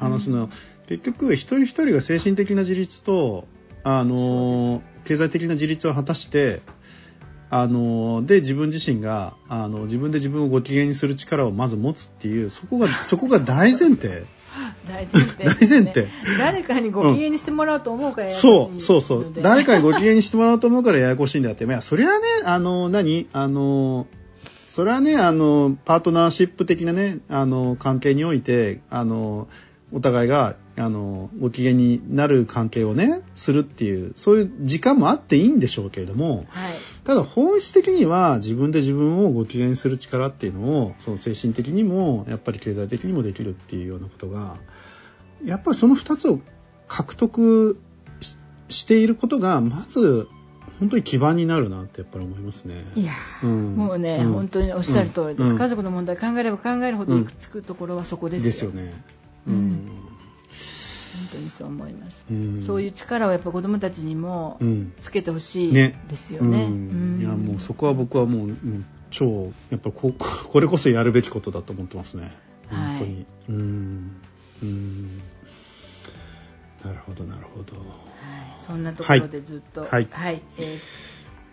[0.00, 0.48] あの、その
[0.88, 3.46] 結局一人一人が精神的な自立と
[3.84, 6.62] あの経済的な自立を果たして
[7.50, 14.24] あので自分自身があの自分で自分をご機嫌にする力をまず持つっていうそこが そこが大前提。
[14.88, 16.08] 大前提、ね、大前提。
[16.38, 21.64] 誰かにご機嫌にしてもらおうと思うからややこしい、そうそうそう誰かにご機嫌にしてもらおうと思うから ややこしいんだって。
[21.64, 23.28] いやそれはねあの何？
[23.32, 24.06] あの
[24.66, 29.48] それはねあのパートナーシップ的なねあの関係においてあの
[29.92, 36.72] お互いがあのご機嫌になる関係をねするっていうそういう時間もあっていいんでしょうけれども、はい、
[37.04, 44.56] ただ本質的には自分で自分をご機嫌にする力っていうのをその精神的にもやっぱり経済的にもできるっていうようなことが
[45.44, 46.40] やっぱりその2つを
[46.86, 47.78] 獲得
[48.68, 50.28] していることがまず
[50.78, 52.84] 本当に基盤になるなってやっぱり思いますね。
[52.94, 53.12] いや、
[53.42, 58.46] うん、もうね、うん、本当におっしゃる通りです、うん、家族の問題考えれば考えるほど行くつくところはそこですよ。
[58.46, 58.92] ですよね。
[59.48, 59.88] うん、
[61.16, 64.58] 本当にそう思います、うん、そういう力をやっぱ子どもたちにも
[65.00, 68.56] つけてほしいですよね、ね、いやもうそこは僕はもう
[69.10, 72.30] 超やっぱここれこそやるべきことだと思ってますね。
[72.70, 74.16] 本当に、はい、うん。
[74.62, 75.18] うん。
[76.84, 77.86] なるほどなるほど、はい、
[78.64, 79.82] そんなところでずっと。
[79.82, 80.78] はい、はい、えー、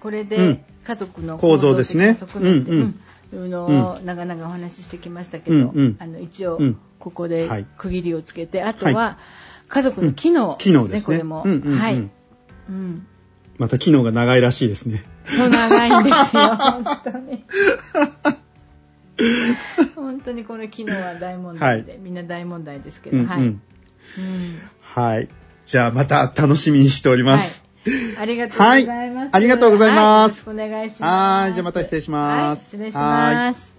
[0.01, 2.99] これで家族の構造ですね、うんうん。
[3.33, 6.59] いうのを長々お話ししてきましたけど、うんうん、あの一応
[6.99, 9.17] ここで区切りをつけて、はい、あとは
[9.67, 11.17] 家族の機能ですね、うん、ですね。
[11.17, 12.09] これも、うんうんうん、はい、
[12.69, 13.07] うん、
[13.57, 15.03] また機能が長いらしいですね。
[15.25, 16.55] そう長いんですよ。
[16.55, 17.45] 本当に。
[19.95, 23.61] 本当にこの機能は大問題で、はい、みんな大問題ですけど、うんうん、はい、うん、
[24.81, 25.29] はい。
[25.65, 28.17] じゃあまた楽しみにしております、はい。
[28.19, 29.23] ありがとうございます。
[29.23, 30.49] はい、ありがとうございます。
[30.49, 31.45] お願いします。
[31.45, 32.75] はい、じゃあまた失礼します。
[32.75, 33.75] はい、失礼します。